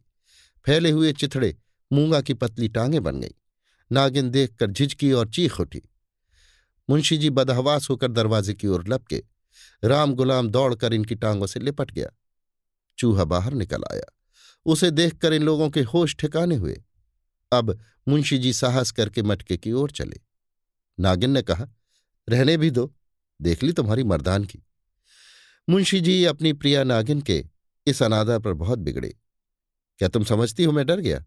फैले 0.66 0.90
हुए 0.90 1.12
चिथड़े 1.12 1.56
मूँगा 1.92 2.20
की 2.20 2.34
पतली 2.34 2.68
टांगे 2.68 3.00
बन 3.00 3.20
गई। 3.20 3.34
नागिन 3.92 4.30
देखकर 4.30 4.70
झिझकी 4.70 5.12
और 5.12 5.28
चीख 5.28 5.60
उठी। 5.60 5.82
मुंशी 6.90 7.18
जी 7.18 7.30
बदहवास 7.30 7.90
होकर 7.90 8.08
दरवाजे 8.08 8.54
की 8.54 8.66
ओर 8.66 8.88
लपके, 8.88 9.24
राम 9.84 10.14
गुलाम 10.14 10.48
दौड़कर 10.48 10.94
इनकी 10.94 11.14
टांगों 11.14 11.46
से 11.46 11.60
लिपट 11.60 11.90
गया। 11.90 12.08
चूहा 12.98 13.24
बाहर 13.24 13.54
निकल 13.54 13.84
आया। 13.92 14.21
उसे 14.64 14.90
देखकर 14.90 15.32
इन 15.32 15.42
लोगों 15.42 15.70
के 15.70 15.80
होश 15.80 16.16
ठिकाने 16.16 16.56
हुए। 16.56 16.84
अब 17.52 17.80
मुंशी 18.08 18.38
जी 18.38 18.52
साहस 18.52 18.90
करके 18.90 19.22
मटके 19.22 19.56
की 19.56 19.72
ओर 19.72 19.90
चले। 19.90 20.20
नागिन 21.00 21.30
ने 21.30 21.42
कहा, 21.42 21.68
रहने 22.28 22.56
भी 22.56 22.70
दो, 22.70 22.94
देख 23.42 23.62
ली 23.62 23.72
तुम्हारी 23.72 24.04
मर्दान 24.04 24.44
की। 24.44 24.64
मुंशी 25.68 26.00
जी 26.00 26.24
अपनी 26.24 26.52
प्रिया 26.52 26.84
नागिन 26.84 27.20
के 27.20 27.44
इस 27.86 28.02
अनादर 28.02 28.38
पर 28.38 28.52
बहुत 28.52 28.78
बिगड़े। 28.78 29.16
क्या 29.98 30.08
तुम 30.08 30.24
समझती 30.24 30.64
हो 30.64 30.72
मैं 30.72 30.86
डर 30.86 31.00
गया? 31.00 31.24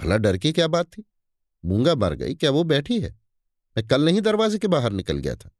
भला 0.00 0.16
डर 0.16 0.38
की 0.38 0.52
क्या 0.52 0.68
बात 0.68 0.86
थी? 0.86 1.04
मूँगा 1.64 1.94
मर 1.94 2.14
गई, 2.14 2.34
क्या 2.34 2.50
वो 2.50 2.64
बैठी 2.64 3.00
है? 3.00 3.20
मैं 3.76 3.86
कल 3.86 4.04
नहीं 4.04 4.20
दरवाजे 4.20 4.58
के 4.58 4.68
बाहर 4.68 4.92
निकल 4.92 5.18
गया 5.18 5.36
था। 5.36 5.50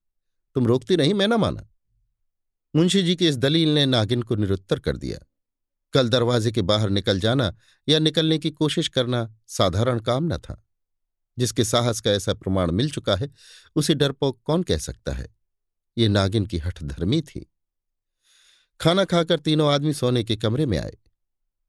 तुम 0.55 0.67
रोकती 0.67 0.97
नहीं 0.97 1.15
मैं 1.15 1.29
ना 1.29 1.37
माना। 1.37 1.69
मुंशी 2.77 3.03
जी 3.03 3.17
की 3.17 3.29
इस 3.29 3.37
दलील 3.37 3.75
ने 3.75 3.87
नागिन 3.87 4.23
को 4.23 4.35
निरुत्तर 4.35 4.79
कर 4.79 4.97
दिया। 4.97 5.19
कल 5.95 6.09
दरवाजे 6.09 6.53
के 6.53 6.63
बाहर 6.63 6.91
निकल 6.91 7.21
जाना 7.21 7.57
या 7.89 7.99
निकलने 7.99 8.39
की 8.39 8.51
कोशिश 8.51 8.89
करना 8.89 9.37
साधारण 9.49 10.01
काम 10.01 10.35
न 10.35 10.39
था। 10.39 10.67
जिसके 11.39 11.65
साहस 11.65 12.01
का 12.01 12.11
ऐसा 12.11 12.35
प्रमाण 12.35 12.71
मिल 12.71 12.91
चुका 12.91 13.17
है, 13.17 13.31
उसे 13.77 13.95
डरपोक 13.95 14.41
कौन 14.45 14.63
कह 14.63 14.79
सकता 14.79 15.13
है? 15.13 15.37
ये 15.99 16.09
नागिन 16.09 16.47
की 16.47 16.59
हठधर्मी 16.59 17.23
थी। 17.23 17.53
खाना 18.81 19.05
खाकर 19.05 19.39
तीनों 19.39 19.73
आदमी 19.73 19.95
सोने 19.95 20.25
के 20.25 20.37
कमरे 20.37 20.67
में 20.67 20.79
आए, 20.79 20.97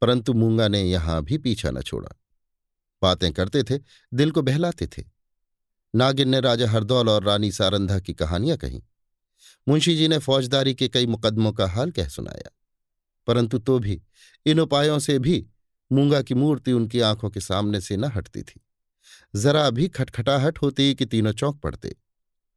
परंतु 0.02 0.34
मूँगा 0.34 0.68
ने 0.68 0.84
यहाँ 0.84 1.24
भी 1.24 1.38
पीछा 1.38 1.72
न 1.72 1.82
छोड़ा। 1.82 2.10
बातें 3.02 3.34
करते 3.34 3.64
थे, 3.64 3.80
दिल 4.14 4.32
को 4.32 4.42
बहलाते 4.42 4.88
थे। 4.88 5.04
नागिन 5.96 6.30
ने 6.30 6.40
राजा 6.40 6.70
हरदौल 6.70 7.10
और 7.10 7.24
रानी 7.24 7.52
सारंधा 7.52 8.00
की 8.00 8.14
कहानियाँ 8.14 8.58
कहीं। 8.58 8.82
मुंशी 9.68 9.98
जी 9.98 10.08
ने 10.08 10.18
फौजदारी 10.18 10.76
के 10.76 10.88
कई 10.88 11.06
मुकदमों 11.06 11.54
का 11.54 11.68
हाल 11.68 11.92
कह 11.92 12.08
सुनाया। 12.08 12.55
परंतु 13.28 13.58
तो 13.58 13.80
भी, 13.80 14.02
इन 14.46 14.60
उपायों 14.60 15.00
से 15.00 15.20
भी 15.20 15.48
मूँगा 15.92 16.22
की 16.22 16.34
मूर्ति 16.34 16.72
उनकी 16.72 17.00
आँखों 17.00 17.30
के 17.30 17.40
सामने 17.40 17.82
से 17.82 17.98
न 17.98 18.04
हटती 18.04 18.44
थी। 18.44 18.62
जरा 19.36 19.70
भी 19.70 19.88
खटखटाहट 19.88 20.62
होती 20.62 20.96
कि 20.96 21.06
तीनों 21.06 21.32
चौंक 21.32 21.60
पड़ते। 21.60 21.96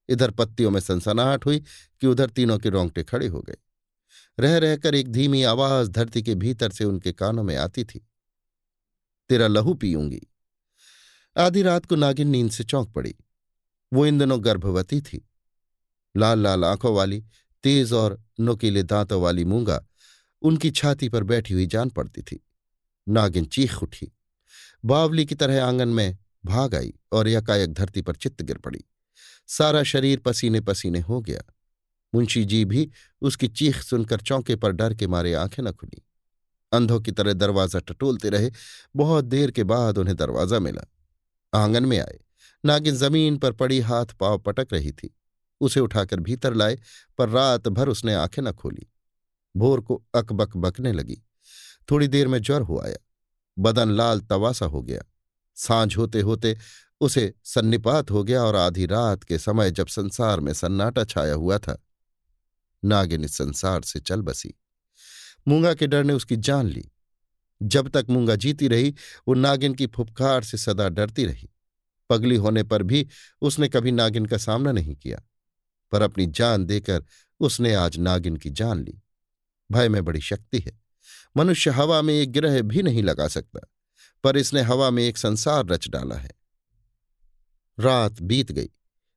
इधर 0.09 0.31
पत्तियों 0.31 0.71
में 0.71 0.81
सनसनाहट 0.81 1.47
हुई 1.47 1.65
कि 2.01 2.07
उधर 2.07 2.31
तीनों 2.31 2.59
के 2.59 2.69
रोंगटे 2.69 3.03
खड़े 3.03 3.27
हो 3.27 3.41
गए 3.41 3.57
रह 4.41 4.59
रहकर 4.59 4.95
एक 4.95 5.13
धीमी 5.13 5.43
आवाज़ 5.43 5.91
धरती 5.91 6.23
के 6.23 6.35
भीतर 6.35 6.71
से 6.71 6.85
उनके 6.85 7.13
कानों 7.13 7.43
में 7.43 7.57
आती 7.57 7.85
थी। 7.85 8.09
तेरा 9.29 9.47
लहू 9.47 9.75
पीऊँगी। 9.75 10.27
आधी 11.37 11.63
रात 11.63 11.87
को 11.87 11.97
नागिन 11.97 12.29
नींद 12.29 12.51
से 12.51 12.65
चौंक 12.65 12.93
पड़ी। 12.93 13.15
वो 13.93 14.07
इन 14.07 14.19
दिनों 14.19 14.45
गर्भवती 14.45 15.01
थी। 15.01 15.29
लाल 16.17 16.39
लाल 16.39 16.65
आँखों 16.65 16.95
वाली, 16.95 17.25
तेज 17.63 17.93
और 17.93 18.23
नुकीले 18.41 18.83
दांतों 18.83 19.23
वाली 19.23 19.45
मूँगा 19.45 19.87
उनकी 20.43 20.71
छाती 20.71 21.09
पर 21.09 21.23
बैठी 21.23 21.55
हुई 21.55 21.67
जान 21.67 21.91
पड़ती 21.91 22.23
थी। 22.23 22.47
नागिन 23.09 23.45
चीख 23.45 23.83
उठी। 23.83 24.13
बावली 24.85 25.27
की 25.27 25.35
तरह 25.35 25.65
आँगन 25.65 25.89
में 25.89 26.19
भाग 26.45 26.75
आई 26.75 26.95
और 27.13 27.29
यकायक 27.29 27.73
धरती 27.73 28.03
पर 28.03 28.17
चित्त 28.17 28.43
गिर 28.43 28.59
पड़ी। 28.59 28.85
सारा 29.47 29.83
शरीर 29.83 30.19
पसीने 30.19 30.61
पसीने 30.61 31.01
हो 31.01 31.21
गया। 31.21 31.43
मुंशी 32.15 32.45
जी 32.45 32.65
भी 32.65 32.91
उसकी 33.23 33.49
चीख 33.49 33.77
सुनकर 33.77 34.21
चौंके 34.21 34.57
पर 34.57 34.73
डर 34.73 34.95
के 34.95 35.07
मारे 35.07 35.35
आँखें 35.35 35.63
न 35.63 35.73
खुली। 35.73 36.03
अंधों 36.73 37.01
की 37.01 37.13
तरह 37.13 37.33
दरवाज़ा 37.33 37.81
टटोलते 37.81 38.31
रहे। 38.31 38.51
बहुत 38.97 39.25
देर 39.25 39.51
के 39.51 39.65
बाद 39.65 39.99
उन्हें 39.99 40.17
दरवाज़ा 40.17 40.59
मिला। 40.59 40.85
आँगन 41.55 41.85
में 41.85 41.99
आए। 41.99 42.21
नागिन 42.65 42.95
ज़मीन 42.95 43.37
पर 43.37 43.53
पड़ी 43.53 43.81
हाथ 43.81 44.07
पाँव 44.07 44.39
पटक 44.39 44.69
रही 44.73 44.93
थी। 44.93 45.17
उसे 45.61 45.81
उठाकर 45.81 46.21
भीतर 46.21 46.55
लाए, 46.55 46.79
पर 47.19 47.29
रात 47.29 47.69
भर 47.69 47.89
उसने 47.89 48.15
आँखें 48.15 48.43
न 48.43 48.53
खोली। 48.53 48.87
भोर 49.59 49.81
को 49.81 50.03
अकबक 50.15 50.57
बकने 50.57 50.93
लगी। 50.93 51.23
थोड़ी 51.91 52.09
देर 52.09 52.29
में 52.29 52.41
ज्वर 52.43 52.61
हो 52.61 52.81
आया। 52.81 52.97
बदन 53.59 53.91
लाल 53.91 54.21
तवासा 54.21 54.67
हो 54.67 54.83
गया। 54.83 55.03
साँझ 55.57 55.97
होते 55.97 56.21
होते 56.21 56.57
उसे 57.01 57.33
सन्निपात 57.45 58.11
हो 58.11 58.23
गया 58.25 58.43
और 58.43 58.57
आधी 58.57 58.87
रात 58.87 59.25
के 59.25 59.39
समय 59.39 59.71
जब 59.71 59.87
संसार 59.87 60.41
में 60.41 60.53
सन्नाटा 60.53 61.05
छाया 61.05 61.35
हुआ 61.35 61.59
था, 61.59 61.79
नागिन 62.85 63.25
इस 63.25 63.37
संसार 63.37 63.83
से 63.83 64.01
चल 64.01 64.23
बसी। 64.23 64.55
मूँगा 65.49 65.75
के 65.75 65.87
डर 65.87 66.05
ने 66.05 66.13
उसकी 66.13 66.37
जान 66.37 66.67
ली। 66.67 66.91
जब 67.63 67.89
तक 67.89 68.07
मूँगा 68.11 68.35
जीती 68.37 68.69
रही, 68.69 68.95
वो 69.29 69.35
नागिन 69.35 69.75
की 69.75 69.87
फुफकार 69.87 70.43
से 70.43 70.59
सदा 70.59 70.89
डरती 70.89 71.25
रही। 71.25 71.49
पगली 72.11 72.37
होने 72.37 72.63
पर 72.63 72.83
भी 72.83 73.07
उसने 73.43 73.69
कभी 73.69 73.93
नागिन 73.93 74.27
का 74.27 74.37
सामना 74.37 74.73
नहीं 74.73 74.95
किया, 74.95 75.23
पर 75.93 76.03
अपनी 76.03 76.27
जान 76.27 76.65
देकर 76.65 77.05
उसने 77.41 77.75
आज 77.75 77.99
नागिन 77.99 78.37
की 78.37 78.51
जान 78.51 78.83
ली। 78.85 79.03
भय 79.73 79.89
में 79.89 80.05
बड़ी 80.05 80.21
शक्ति 80.21 80.59
है। 80.59 80.81
मनुष्य 81.37 81.71
हवा 81.71 82.03
में 82.03 82.15
एक 82.15 82.33
ग्रह 82.33 82.63
भी 82.63 82.83
नहीं 82.83 83.03
लगा 83.03 83.29
सकता, 83.29 83.61
पर 84.25 84.37
इसने 84.37 84.63
हवा 84.63 84.91
में 84.91 85.03
एक 85.03 85.19
संसार 85.19 85.67
रच 85.67 85.89
डाला 85.89 86.17
है। 86.17 86.31
रात 87.81 88.23
बीत 88.23 88.53
गई, 88.53 88.69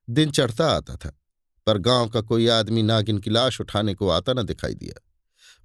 दिन 0.10 0.32
चढ़ता 0.32 0.72
आता 0.72 0.96
था, 0.96 1.20
पर 1.66 1.78
गाँव 1.78 2.10
का 2.10 2.22
कोई 2.22 2.48
आदमी 2.48 2.84
नागिन 2.84 3.18
की 3.18 3.30
लाश 3.30 3.62
उठाने 3.62 3.94
को 3.94 4.10
आता 4.10 4.34
न 4.34 4.44
दिखाई 4.44 4.74
दिया। 4.74 5.02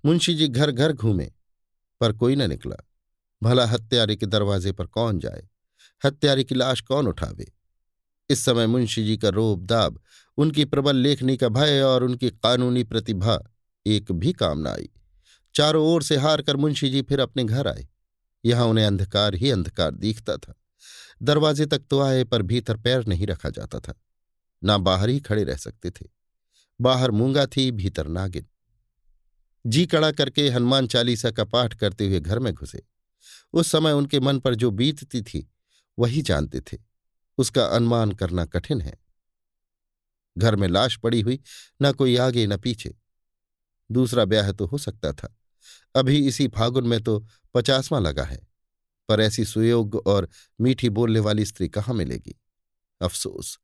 मुंशी 0.04 0.34
जी 0.34 0.48
घर 0.48 0.70
घर 0.70 0.92
घूमे, 0.92 1.32
पर 2.00 2.12
कोई 2.12 2.36
न 2.36 2.48
निकला। 2.48 2.76
भला 3.42 3.66
हत्यारे 3.66 4.16
के 4.16 4.26
दरवाजे 4.26 4.72
पर 4.72 4.86
कौन 4.86 5.18
जाए? 5.18 5.48
हत्यारे 6.04 6.44
की 6.44 6.54
लाश 6.54 6.80
कौन 6.80 7.08
उठावे? 7.08 7.52
इस 8.30 8.44
समय 8.44 8.66
मुंशी 8.66 9.04
जी 9.04 9.16
का 9.16 9.28
रोब 9.28 9.64
दाब 9.64 10.00
उनकी 10.36 10.64
प्रबल 10.64 10.96
लेखनी 10.96 11.36
का 11.36 11.48
भय 11.48 11.80
और 11.80 12.04
उनकी 12.04 12.30
कानूनी 12.30 12.84
प्रतिभा 12.84 13.55
एक 13.86 14.12
भी 14.12 14.32
काम 14.32 14.58
न 14.58 14.66
आई। 14.66 14.88
चारों 15.54 15.86
ओर 15.86 16.02
से 16.02 16.16
हार 16.16 16.42
कर 16.42 16.56
मुंशी 16.56 16.90
जी 16.90 17.02
फिर 17.02 17.20
अपने 17.20 17.44
घर 17.44 17.68
आए। 17.68 17.88
यहाँ 18.44 18.66
उन्हें 18.66 18.86
अंधकार 18.86 19.34
ही 19.34 19.50
अंधकार 19.50 19.90
दिखता 19.90 20.36
था। 20.36 20.54
दरवाजे 21.22 21.66
तक 21.66 21.78
तो 21.90 22.00
आए 22.00 22.24
पर 22.24 22.42
भीतर 22.42 22.76
पैर 22.76 23.06
नहीं 23.06 23.26
रखा 23.26 23.50
जाता 23.50 23.80
था। 23.80 23.94
ना 24.64 24.78
बाहर 24.78 25.08
ही 25.08 25.20
खड़े 25.20 25.44
रह 25.44 25.56
सकते 25.56 25.90
थे। 25.90 26.06
बाहर 26.80 27.10
मूँगा 27.10 27.46
थी, 27.46 27.70
भीतर 27.70 28.06
नागिन। 28.08 28.46
जी 29.66 29.86
कड़ा 29.86 30.12
करके 30.12 30.48
हनुमान 30.48 30.86
चालीसा 30.86 31.30
का 31.30 31.44
पाठ 31.44 31.74
करते 31.74 32.06
हुए 32.06 32.20
घर 32.20 32.38
में 32.38 32.54
घुसे। 32.54 32.82
उस 33.52 33.70
समय 33.70 33.92
उनके 33.92 34.20
मन 34.20 34.38
पर 34.38 34.54
जो 34.54 34.70
बीतती 34.70 35.22
थी, 35.22 35.50
वही 35.98 36.22
जानते 36.22 36.60
थे। 36.60 36.78
उसका 37.38 37.66
अनुमान 37.66 38.12
करना 38.12 38.44
कठिन 38.44 38.80
है। 38.80 38.98
घर 40.38 40.56
में 40.56 40.68
लाश 40.68 40.96
पड़ी 40.96 41.20
हुई, 41.20 41.40
न 41.82 41.92
कोई 41.92 42.16
आगे, 42.16 42.46
न 42.46 42.56
पीछे। 42.56 42.94
दूसरा 43.90 44.24
ब्याह 44.24 44.52
तो 44.52 44.66
हो 44.66 44.78
सकता 44.78 45.12
था। 45.12 45.36
अभी 45.94 46.26
इसी 46.28 46.48
फागुन 46.48 46.86
में 46.86 47.02
तो 47.02 47.26
पचासवां 47.54 48.02
लगा 48.02 48.24
है, 48.24 48.40
पर 49.08 49.20
ऐसी 49.20 49.44
सुयोग 49.44 50.02
और 50.06 50.28
मीठी 50.60 50.88
बोलने 50.88 51.20
वाली 51.20 51.44
स्त्री 51.44 51.68
कहाँ 51.68 51.94
मिलेगी? 51.94 52.34
अफसोस, 53.00 53.58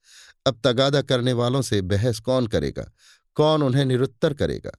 अब 0.47 0.61
तगादा 0.65 1.03
करने 1.03 1.33
वालों 1.33 1.63
से 1.63 1.81
बहस 1.83 2.21
कौन 2.21 2.47
करेगा? 2.47 2.93
कौन 3.35 3.63
उन्हें 3.63 3.85
निरुत्तर 3.85 4.35
करेगा? 4.35 4.73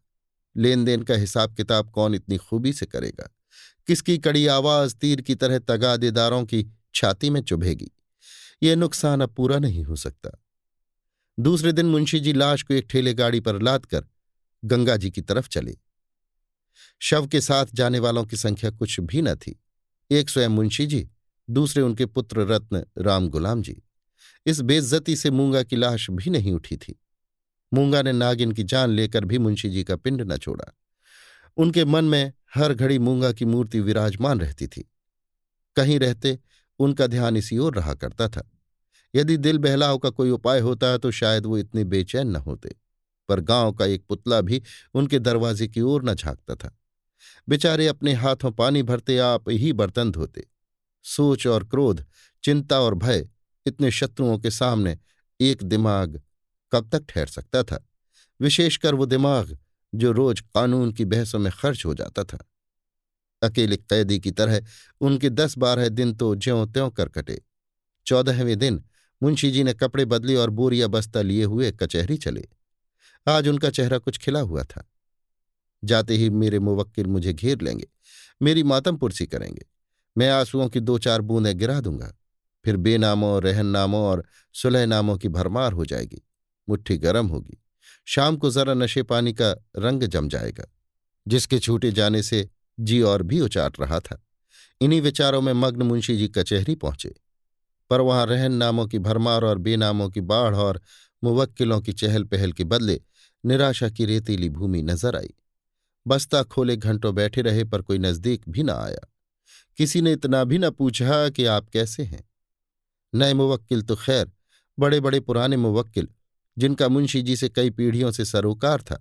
लेन 0.58 0.86
देन 0.86 1.04
का 1.04 1.16
हिसाब 1.16 1.56
किताब 1.56 1.90
कौन 1.90 2.16
इतनी 2.16 2.38
खूबी 2.38 2.74
से 2.74 2.86
करेगा? 2.86 3.30
किसकी 3.88 4.18
कड़ी 4.18 4.48
आवाज़ 4.48 4.96
तीर 4.96 5.22
की 5.22 5.36
तरह 5.36 5.60
तगादेदारों 5.60 6.46
की 6.46 6.66
छाती 6.96 7.30
में 7.30 7.42
चुभेगी? 7.42 7.92
ये 8.64 8.76
नुकसान 8.76 9.22
अब 9.22 9.30
पूरा 9.30 9.60
नहीं 9.60 9.84
हो 9.84 9.96
सकता। 9.96 10.30
दूसरे 11.40 11.72
दिन 11.72 11.86
मुंशी 11.86 12.20
जी 12.20 12.34
लाश 12.34 12.64
को 12.64 12.74
एक 12.74 12.88
ठेले 12.90 13.14
गाड़ी 13.14 13.40
पर 13.40 13.62
लाद 13.62 13.86
कर 13.86 14.06
गंगा 14.66 14.98
जी 14.98 15.12
की 15.12 15.22
तरफ़ 15.22 15.48
चले। 15.48 15.78
शव 17.00 17.28
के 17.28 17.42
साथ 17.42 17.66
जाने 17.74 18.00
वालों 18.00 18.26
की 18.26 18.38
संख्या 18.38 18.70
कुछ 18.70 19.00
भी 19.00 19.22
न 19.22 19.36
थी। 19.36 19.64
एक 20.12 20.30
स्वयं 20.30 20.50
मुंशी 20.50 20.86
जी, 20.86 21.10
दूसरे 21.50 21.84
उनके 21.84 22.06
पुत्र 22.06 22.40
रत्न 22.40 22.86
राम 22.98 23.30
गुलाम 23.30 23.62
जी। 23.62 23.84
इस 24.46 24.62
बेज्जती 24.62 25.16
से 25.16 25.32
मूँगा 25.32 25.64
की 25.64 25.76
लाश 25.76 26.10
भी 26.10 26.30
नहीं 26.30 26.52
उठी 26.52 26.78
थी। 26.78 27.00
मूँगा 27.74 28.02
ने 28.02 28.12
नागिन 28.12 28.52
की 28.52 28.64
जान 28.64 28.90
लेकर 28.90 29.26
भी 29.26 29.38
मुंशी 29.38 29.70
जी 29.70 29.84
का 29.84 29.96
पिंड 29.96 30.22
न 30.22 30.38
छोड़ा। 30.38 30.74
उनके 31.58 31.86
मन 31.86 32.06
में 32.06 32.34
हर 32.56 32.74
घड़ी 32.74 33.00
मूँगा 33.00 33.32
की 33.32 33.46
मूर्ति 33.46 33.80
विराजमान 33.80 34.40
रहती 34.40 34.68
थी। 34.68 34.92
कहीं 35.76 36.00
रहते 36.00 36.40
उनका 36.80 37.08
ध्यान 37.08 37.38
इसी 37.38 37.58
ओर 37.58 37.76
रहा 37.76 37.94
करता 37.94 38.28
था। 38.28 38.52
यदि 39.16 39.38
दिल 39.38 39.58
बहलाव 39.58 39.98
का 39.98 40.10
कोई 40.10 40.30
उपाय 40.30 40.60
होता 40.60 40.98
तो 40.98 41.12
शायद 41.12 41.46
वो 41.46 41.58
इतने 41.58 41.84
बेचैन 41.84 42.28
न 42.28 42.36
होते। 42.36 42.83
पर 43.28 43.40
गाँव 43.40 43.72
का 43.72 43.86
एक 43.86 44.06
पुतला 44.06 44.42
भी 44.42 44.62
उनके 44.94 45.20
दरवाजे 45.20 45.68
की 45.68 45.82
ओर 45.82 46.04
न 46.04 46.14
झांकता 46.14 46.56
था। 46.56 46.80
बेचारे 47.50 47.88
अपने 47.88 48.14
हाथों 48.14 48.52
पानी 48.52 48.84
भरते 48.84 49.18
आप 49.18 49.50
ही 49.50 49.74
बर्तन 49.74 50.12
धोते। 50.12 50.48
सोच 51.04 51.48
और 51.48 51.64
क्रोध, 51.64 52.06
चिंता 52.44 52.80
और 52.80 52.96
भय 52.96 53.30
इतने 53.66 53.92
शत्रुओं 53.92 54.40
के 54.40 54.52
सामने 54.52 55.00
एक 55.42 55.64
दिमाग 55.64 56.22
कब 56.72 56.90
तक 56.90 57.06
ठहर 57.10 57.28
सकता 57.28 57.64
था? 57.64 57.90
विशेषकर 58.42 58.96
वो 58.96 59.06
दिमाग 59.06 59.60
जो 59.96 60.12
रोज 60.12 60.40
कानून 60.40 60.92
की 60.92 61.06
बहसों 61.06 61.40
में 61.40 61.52
खर्च 61.52 61.86
हो 61.86 61.94
जाता 61.94 62.24
था। 62.24 62.46
अकेले 63.42 63.78
कैदी 63.78 64.20
की 64.20 64.32
तरह 64.32 64.62
उनके 65.02 65.30
दस 65.30 65.58
बारह 65.58 65.90
दिन 65.90 66.14
तो 66.14 66.36
ज्यों 66.36 66.68
त्यों 66.68 66.90
कर 66.90 67.10
कटे। 67.10 67.42
चौदहवें 68.06 68.60
दिन 68.60 68.84
मुंशी 69.24 69.52
जी 69.52 69.64
ने 69.64 69.74
कपड़े 69.74 70.06
बदले 70.06 70.36
और 70.36 70.50
बोरिया 70.50 70.88
बस्ता 70.88 71.22
लिए 71.22 71.44
हुए 71.44 71.72
कचहरी 71.72 72.18
चले। 72.18 72.50
आज 73.28 73.48
उनका 73.48 73.70
चेहरा 73.70 73.98
कुछ 73.98 74.18
खिला 74.18 74.40
हुआ 74.40 74.64
था। 74.64 74.92
जाते 75.84 76.16
ही 76.16 76.30
मेरे 76.30 76.60
मुवक्किल 76.60 77.08
मुझे 77.08 77.34
घेर 77.34 77.62
लेंगे। 77.62 77.88
मेरी 78.42 78.64
मातम 78.64 78.98
पुरसी 78.98 79.26
करेंगे। 79.26 79.66
मैं 80.18 80.30
आंसुओं 80.30 80.70
की 80.70 80.80
दो 80.80 80.98
चार 80.98 81.22
बूंदें 81.22 81.60
गिरा 81.60 81.80
दूँगा। 81.80 82.18
फिर 82.66 82.78
बेनामों 82.78 83.44
रहन 83.44 83.66
नामों 83.66 84.02
और 84.02 84.26
सुलह 84.54 84.86
नामों 84.86 85.18
की 85.18 85.28
भरमार 85.28 85.74
हो 85.74 85.86
जाएगी। 85.86 86.28
मुट्ठी 86.70 86.98
गर्म 86.98 87.28
होगी। 87.28 87.64
शाम 88.06 88.38
को 88.38 88.50
जरा 88.50 88.74
नशे 88.74 89.04
पानी 89.04 89.34
का 89.34 89.52
रंग 89.78 90.04
जम 90.04 90.30
जाएगा, 90.30 90.66
जिसके 91.28 91.60
छूटे 91.60 91.92
जाने 91.92 92.24
से 92.24 92.50
जी 92.80 93.02
और 93.02 93.24
भी 93.24 93.40
उचाट 93.40 93.80
रहा 93.80 94.00
था। 94.00 94.26
इन्हीं 94.82 95.02
विचारों 95.02 95.42
में 95.42 95.54
मग्न 95.54 95.82
मुंशी 95.82 96.18
जी 96.18 96.28
कचहरी 96.28 96.76
पहुँचे। 96.76 97.16
पर 97.90 98.02
वहाँ 98.02 98.26
रहन 98.26 98.54
नामों 98.54 98.88
की 98.88 99.00
भरमार 99.00 99.44
और 99.44 99.58
बेनामों 99.58 100.10
की 100.10 100.22
बाढ़ 100.22 100.56
और 100.56 100.82
मुवक्किलों 101.24 101.82
की 101.82 101.94
चहल 101.94 102.24
पहल 102.24 102.52
के 102.52 102.64
बदले 102.64 103.02
निराशा 103.46 103.90
की 103.90 104.06
रेतीली 104.06 104.50
भूमि 104.50 104.82
नज़र 104.82 105.16
आई। 105.16 105.34
बस्ता 106.06 106.44
खोले 106.44 106.76
घंटों 106.78 107.16
बैठे 107.16 107.42
रहे 107.42 107.64
पर 107.64 107.82
कोई 107.82 107.98
नज़दीक 107.98 108.44
भी 108.50 108.64
न 108.64 108.70
आया। 108.70 109.10
किसी 109.78 110.02
ने 110.02 110.12
इतना 110.12 110.44
भी 110.44 110.58
न 110.58 110.70
पूछा 110.70 111.30
कि 111.30 111.46
आप 111.46 111.70
कैसे 111.70 112.04
हैं। 112.04 112.24
नए 113.14 113.34
मुवक्किल 113.34 113.82
तो 113.82 113.96
खैर 113.96 114.32
बड़े 114.78 115.00
बड़े 115.00 115.20
पुराने 115.20 115.58
मुवक्किल, 115.58 116.08
जिनका 116.58 116.88
मुंशी 116.88 117.22
जी 117.22 117.36
से 117.36 117.50
कई 117.50 117.70
पीढ़ियों 117.70 118.12
से 118.12 118.26
सरोकार 118.26 118.82
था, 118.82 119.00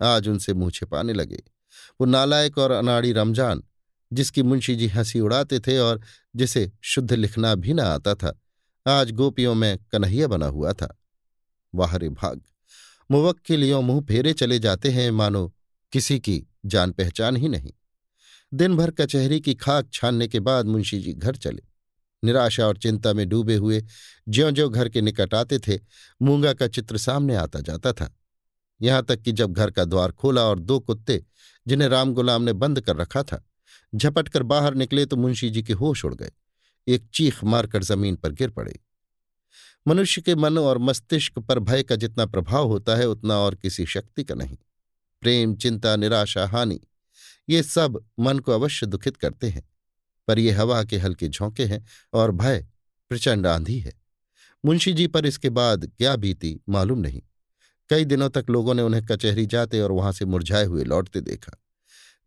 आज 0.00 0.28
उनसे 0.28 0.54
मुँह 0.54 0.70
छिपाने 0.70 1.12
लगे। 1.12 1.42
वो 2.00 2.06
नालायक 2.06 2.58
और 2.58 2.70
अनाड़ी 2.70 3.12
रमज़ान, 3.12 3.62
जिसकी 4.12 4.42
मुंशी 4.42 4.76
जी 4.76 4.86
हँसी 4.86 5.20
उड़ाते 5.20 5.60
थे 5.60 5.78
और 5.78 6.00
जिसे 6.36 6.70
शुद्ध 6.82 7.12
लिखना 7.12 7.54
भी 7.54 7.72
न 7.72 7.80
आता 7.80 8.14
था, 8.14 8.38
आज 8.86 9.10
गोपियों 9.10 9.54
में 9.54 9.78
कन्हैया 9.92 10.26
बना 10.26 10.46
हुआ 10.46 10.72
था। 10.72 10.94
वाहरे 11.74 12.08
भाग! 12.08 12.40
मुवक्किल 13.10 13.64
यों 13.64 13.82
मुँह 13.82 14.00
फेरे 14.00 14.32
चले 14.32 14.58
जाते 14.58 14.90
हैं, 14.90 15.10
मानो 15.10 15.54
किसी 15.92 16.18
की 16.18 16.46
जान 16.66 16.90
पहचान 16.92 17.36
ही 17.36 17.48
नहीं। 17.48 17.72
दिन 18.54 18.76
भर 18.76 18.90
कचहरी 18.90 19.40
की 19.40 19.54
खाक 19.54 19.90
छानने 19.92 20.28
के 20.28 20.40
बाद 20.40 20.66
मुंशी 20.66 20.98
जी 20.98 21.12
घर 21.12 21.36
चले। 21.36 21.62
निराशा 22.24 22.66
और 22.66 22.76
चिंता 22.76 23.12
में 23.12 23.28
डूबे 23.28 23.56
हुए 23.56 23.84
ज्यो 24.28 24.50
ज्यो 24.50 24.68
घर 24.68 24.88
के 24.88 25.00
निकट 25.00 25.34
आते 25.34 25.58
थे, 25.58 25.78
मूँगा 26.22 26.52
का 26.52 26.68
चित्र 26.68 26.96
सामने 26.96 27.34
आता 27.34 27.60
जाता 27.60 27.92
था। 27.92 28.18
यहाँ 28.82 29.02
तक 29.02 29.20
कि 29.22 29.32
जब 29.32 29.52
घर 29.52 29.70
का 29.70 29.84
द्वार 29.84 30.12
खोला 30.12 30.42
और 30.42 30.58
दो 30.58 30.80
कुत्ते, 30.80 31.24
जिन्हें 31.66 31.88
राम 31.88 32.14
गुलाम 32.14 32.42
ने 32.42 32.52
बंद 32.52 32.80
कर 32.80 32.96
रखा 32.96 33.22
था 33.22 33.44
झपट 33.94 34.28
कर 34.28 34.42
बाहर 34.42 34.74
निकले 34.74 35.06
तो 35.06 35.16
मुंशी 35.16 35.50
जी 35.50 35.62
के 35.62 35.72
होश 35.72 36.04
उड़ 36.04 36.14
गए। 36.14 36.30
एक 36.88 37.08
चीख 37.14 37.44
मारकर 37.44 37.82
ज़मीन 37.82 38.16
पर 38.16 38.32
गिर 38.32 38.50
पड़े। 38.50 38.80
मनुष्य 39.88 40.22
के 40.22 40.34
मन 40.34 40.58
और 40.58 40.78
मस्तिष्क 40.78 41.38
पर 41.38 41.58
भय 41.58 41.82
का 41.82 41.96
जितना 41.96 42.26
प्रभाव 42.26 42.66
होता 42.66 42.96
है, 42.96 43.08
उतना 43.08 43.38
और 43.38 43.54
किसी 43.54 43.86
शक्ति 43.86 44.24
का 44.24 44.34
नहीं। 44.34 44.56
प्रेम, 45.20 45.54
चिंता, 45.54 45.96
निराशा, 45.96 46.46
हानि, 46.46 46.80
ये 47.48 47.62
सब 47.62 48.04
मन 48.20 48.38
को 48.38 48.52
अवश्य 48.52 48.86
दुखित 48.86 49.16
करते 49.16 49.48
हैं। 49.48 49.68
पर 50.28 50.38
ये 50.38 50.50
हवा 50.50 50.84
के 50.84 50.98
हल्के 50.98 51.28
झोंके 51.28 51.64
हैं 51.64 51.86
और 52.12 52.30
भय 52.30 52.66
प्रचंड 53.08 53.46
आंधी 53.46 53.78
है। 53.78 53.92
मुंशी 54.64 54.92
जी 54.92 55.06
पर 55.06 55.26
इसके 55.26 55.50
बाद 55.50 55.86
क्या 55.86 56.16
बीती 56.16 56.60
मालूम 56.68 56.98
नहीं। 56.98 57.22
कई 57.90 58.04
दिनों 58.04 58.30
तक 58.30 58.46
लोगों 58.50 58.74
ने 58.74 58.82
उन्हें 58.82 59.06
कचहरी 59.06 59.46
जाते 59.46 59.80
और 59.80 59.92
वहाँ 59.92 60.12
से 60.12 60.24
मुरझाए 60.24 60.64
हुए 60.64 60.84
लौटते 60.84 61.20
देखा। 61.20 61.62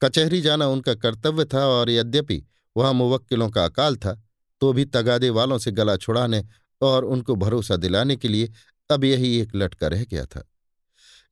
कचहरी 0.02 0.41
जाना 0.41 0.67
उनका 0.67 0.93
कर्तव्य 0.93 1.45
था 1.45 1.65
और 1.65 1.89
यद्यपि 1.89 2.43
वहाँ 2.78 2.93
मुवक्किलों 2.93 3.50
का 3.50 3.65
अकाल 3.65 3.95
था 3.95 4.24
तो 4.62 4.74
भी 4.74 4.86
तगादे 4.86 5.30
वालों 5.30 5.58
से 5.58 5.71
गला 5.71 5.97
छुड़ाने 5.97 6.45
और 6.81 7.05
उनको 7.05 7.35
भरोसा 7.35 7.75
दिलाने 7.75 8.15
के 8.15 8.27
लिए 8.27 8.51
अब 8.91 9.03
यही 9.03 9.39
एक 9.39 9.55
लटका 9.55 9.87
रह 9.87 10.03
गया 10.03 10.25
था। 10.25 10.49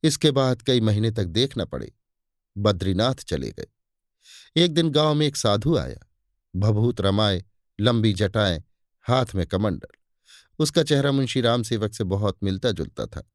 इसके 0.02 0.30
बाद 0.30 0.62
कई 0.62 0.80
महीने 0.80 1.10
तक 1.10 1.24
देखना 1.24 1.64
पड़े। 1.64 1.92
बद्रीनाथ 2.58 3.14
चले 3.14 3.50
गए। 3.50 3.66
एक 4.56 4.74
दिन 4.74 4.90
गाँव 4.90 5.14
में 5.14 5.26
एक 5.26 5.36
साधु 5.36 5.76
आया। 5.76 6.10
भभूत 6.56 7.00
रमाए, 7.00 7.44
लंबी 7.80 8.12
जटाएँ, 8.12 8.64
हाथ 9.02 9.26
में 9.34 9.46
कमंडल। 9.46 9.96
उसका 10.58 10.82
चेहरा 10.82 11.12
मुंशी 11.12 11.40
राम 11.40 11.62
सेवक 11.62 11.94
से 11.94 12.04
बहुत 12.04 12.38
मिलता 12.42 12.70
जुलता 12.70 13.06
था। 13.06 13.30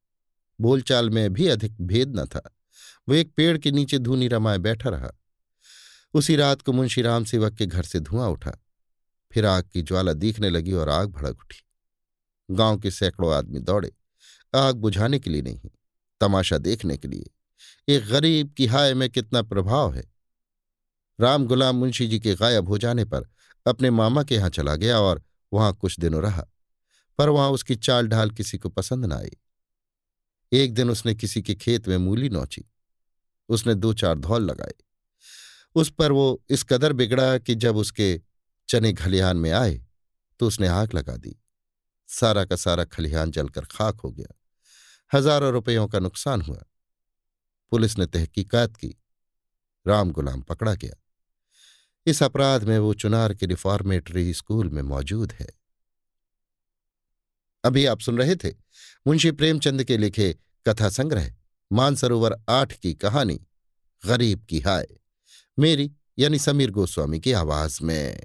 बोलचाल 0.61 1.09
में 1.09 1.33
भी 1.33 1.47
अधिक 1.47 1.81
भेद 1.81 2.19
न 2.19 2.25
था। 2.25 2.55
वो 3.09 3.15
एक 3.15 3.33
पेड़ 3.37 3.57
के 3.57 3.71
नीचे 3.71 3.99
धूनी 3.99 4.27
रमाए 4.27 4.57
बैठा 4.57 4.89
रहा। 4.89 5.11
उसी 6.13 6.35
रात 6.35 6.61
को 6.61 6.71
मुंशी 6.71 7.01
राम 7.01 7.23
सेवक 7.23 7.53
के 7.53 7.65
घर 7.65 7.83
से 7.83 7.99
धुआँ 7.99 8.29
उठा। 8.29 8.51
फिर 9.31 9.45
आग 9.45 9.63
की 9.63 9.81
ज्वाला 9.81 10.13
दिखने 10.13 10.49
लगी 10.49 10.71
और 10.71 10.89
आग 10.89 11.09
भड़क 11.09 11.39
उठी। 11.39 11.64
गाँव 12.49 12.79
के 12.79 12.91
सैकड़ों 12.91 13.33
आदमी 13.33 13.59
दौड़े। 13.59 13.91
आग 14.55 14.75
बुझाने 14.75 15.19
के 15.19 15.29
लिए 15.29 15.41
नहीं, 15.41 15.69
तमाशा 16.21 16.57
देखने 16.57 16.97
के 16.97 17.07
लिए। 17.07 17.29
एक 17.87 18.07
गरीब 18.07 18.53
की 18.57 18.65
हाय 18.65 18.93
में 18.93 19.09
कितना 19.09 19.41
प्रभाव 19.41 19.93
है। 19.93 20.03
राम 21.19 21.45
गुलाम 21.45 21.75
मुंशी 21.75 22.07
जी 22.07 22.19
के 22.19 22.35
गायब 22.35 22.67
हो 22.67 22.77
जाने 22.77 23.05
पर 23.05 23.27
अपने 23.65 23.89
मामा 23.89 24.23
के 24.23 24.35
यहाँ 24.35 24.49
चला 24.49 24.75
गया 24.75 24.99
और 24.99 25.23
वहाँ 25.53 25.73
कुछ 25.73 25.99
दिनों 25.99 26.21
रहा, 26.21 26.45
पर 27.19 27.29
वहाँ 27.29 27.49
उसकी 27.49 27.75
चाल 27.75 28.07
ढाल 28.07 28.31
किसी 28.31 28.57
को 28.57 28.69
पसंद 28.69 29.05
न 29.05 29.11
आई। 29.11 29.31
एक 30.51 30.73
दिन 30.73 30.89
उसने 30.89 31.15
किसी 31.15 31.41
के 31.41 31.55
खेत 31.55 31.87
में 31.87 31.97
मूली 31.97 32.29
नोची। 32.29 32.65
उसने 33.49 33.75
दो 33.75 33.93
चार 33.93 34.19
धौल 34.19 34.43
लगाए। 34.43 34.73
उस 35.75 35.89
पर 35.89 36.11
वो 36.11 36.43
इस 36.49 36.63
कदर 36.63 36.93
बिगड़ा 36.93 37.37
कि 37.37 37.55
जब 37.55 37.77
उसके 37.77 38.21
चने 38.69 38.93
खलिहान 38.93 39.37
में 39.37 39.51
आए 39.51 39.81
तो 40.39 40.47
उसने 40.47 40.67
आग 40.67 40.93
लगा 40.93 41.15
दी। 41.17 41.35
सारा 42.07 42.45
का 42.45 42.55
सारा 42.55 42.85
खलिहान 42.85 43.31
जलकर 43.31 43.65
खाक 43.65 43.99
हो 43.99 44.11
गया। 44.11 44.39
हज़ारों 45.13 45.51
रुपयों 45.51 45.87
का 45.87 45.99
नुकसान 45.99 46.41
हुआ। 46.41 46.63
पुलिस 47.71 47.97
ने 47.97 48.05
तहकीकात 48.05 48.77
की। 48.77 48.95
राम 49.87 50.11
गुलाम 50.11 50.41
पकड़ा 50.41 50.73
गया। 50.73 50.93
इस 52.05 52.23
अपराध 52.23 52.63
में 52.63 52.79
वो 52.79 52.93
चुनार 52.93 53.33
के 53.33 53.45
रिफॉर्मेटरी 53.45 54.33
स्कूल 54.33 54.69
में 54.69 54.81
मौजूद 54.81 55.31
है। 55.31 55.47
अभी 57.63 57.85
आप 57.85 57.99
सुन 57.99 58.17
रहे 58.17 58.35
थे 58.35 58.51
मुंशी 59.07 59.31
प्रेमचंद 59.31 59.83
के 59.83 59.97
लिखे 59.97 60.37
कथा 60.67 60.89
संग्रह, 60.89 61.33
मानसरोवर 61.71 62.43
आठ 62.49 62.73
की 62.73 62.93
कहानी, 62.93 63.39
गरीब 64.05 64.45
की 64.49 64.59
हाय। 64.59 64.87
मेरी 65.59 65.91
यानी 66.19 66.39
समीर 66.39 66.71
गोस्वामी 66.71 67.19
की 67.19 67.31
आवाज़ 67.31 67.83
में। 67.83 68.23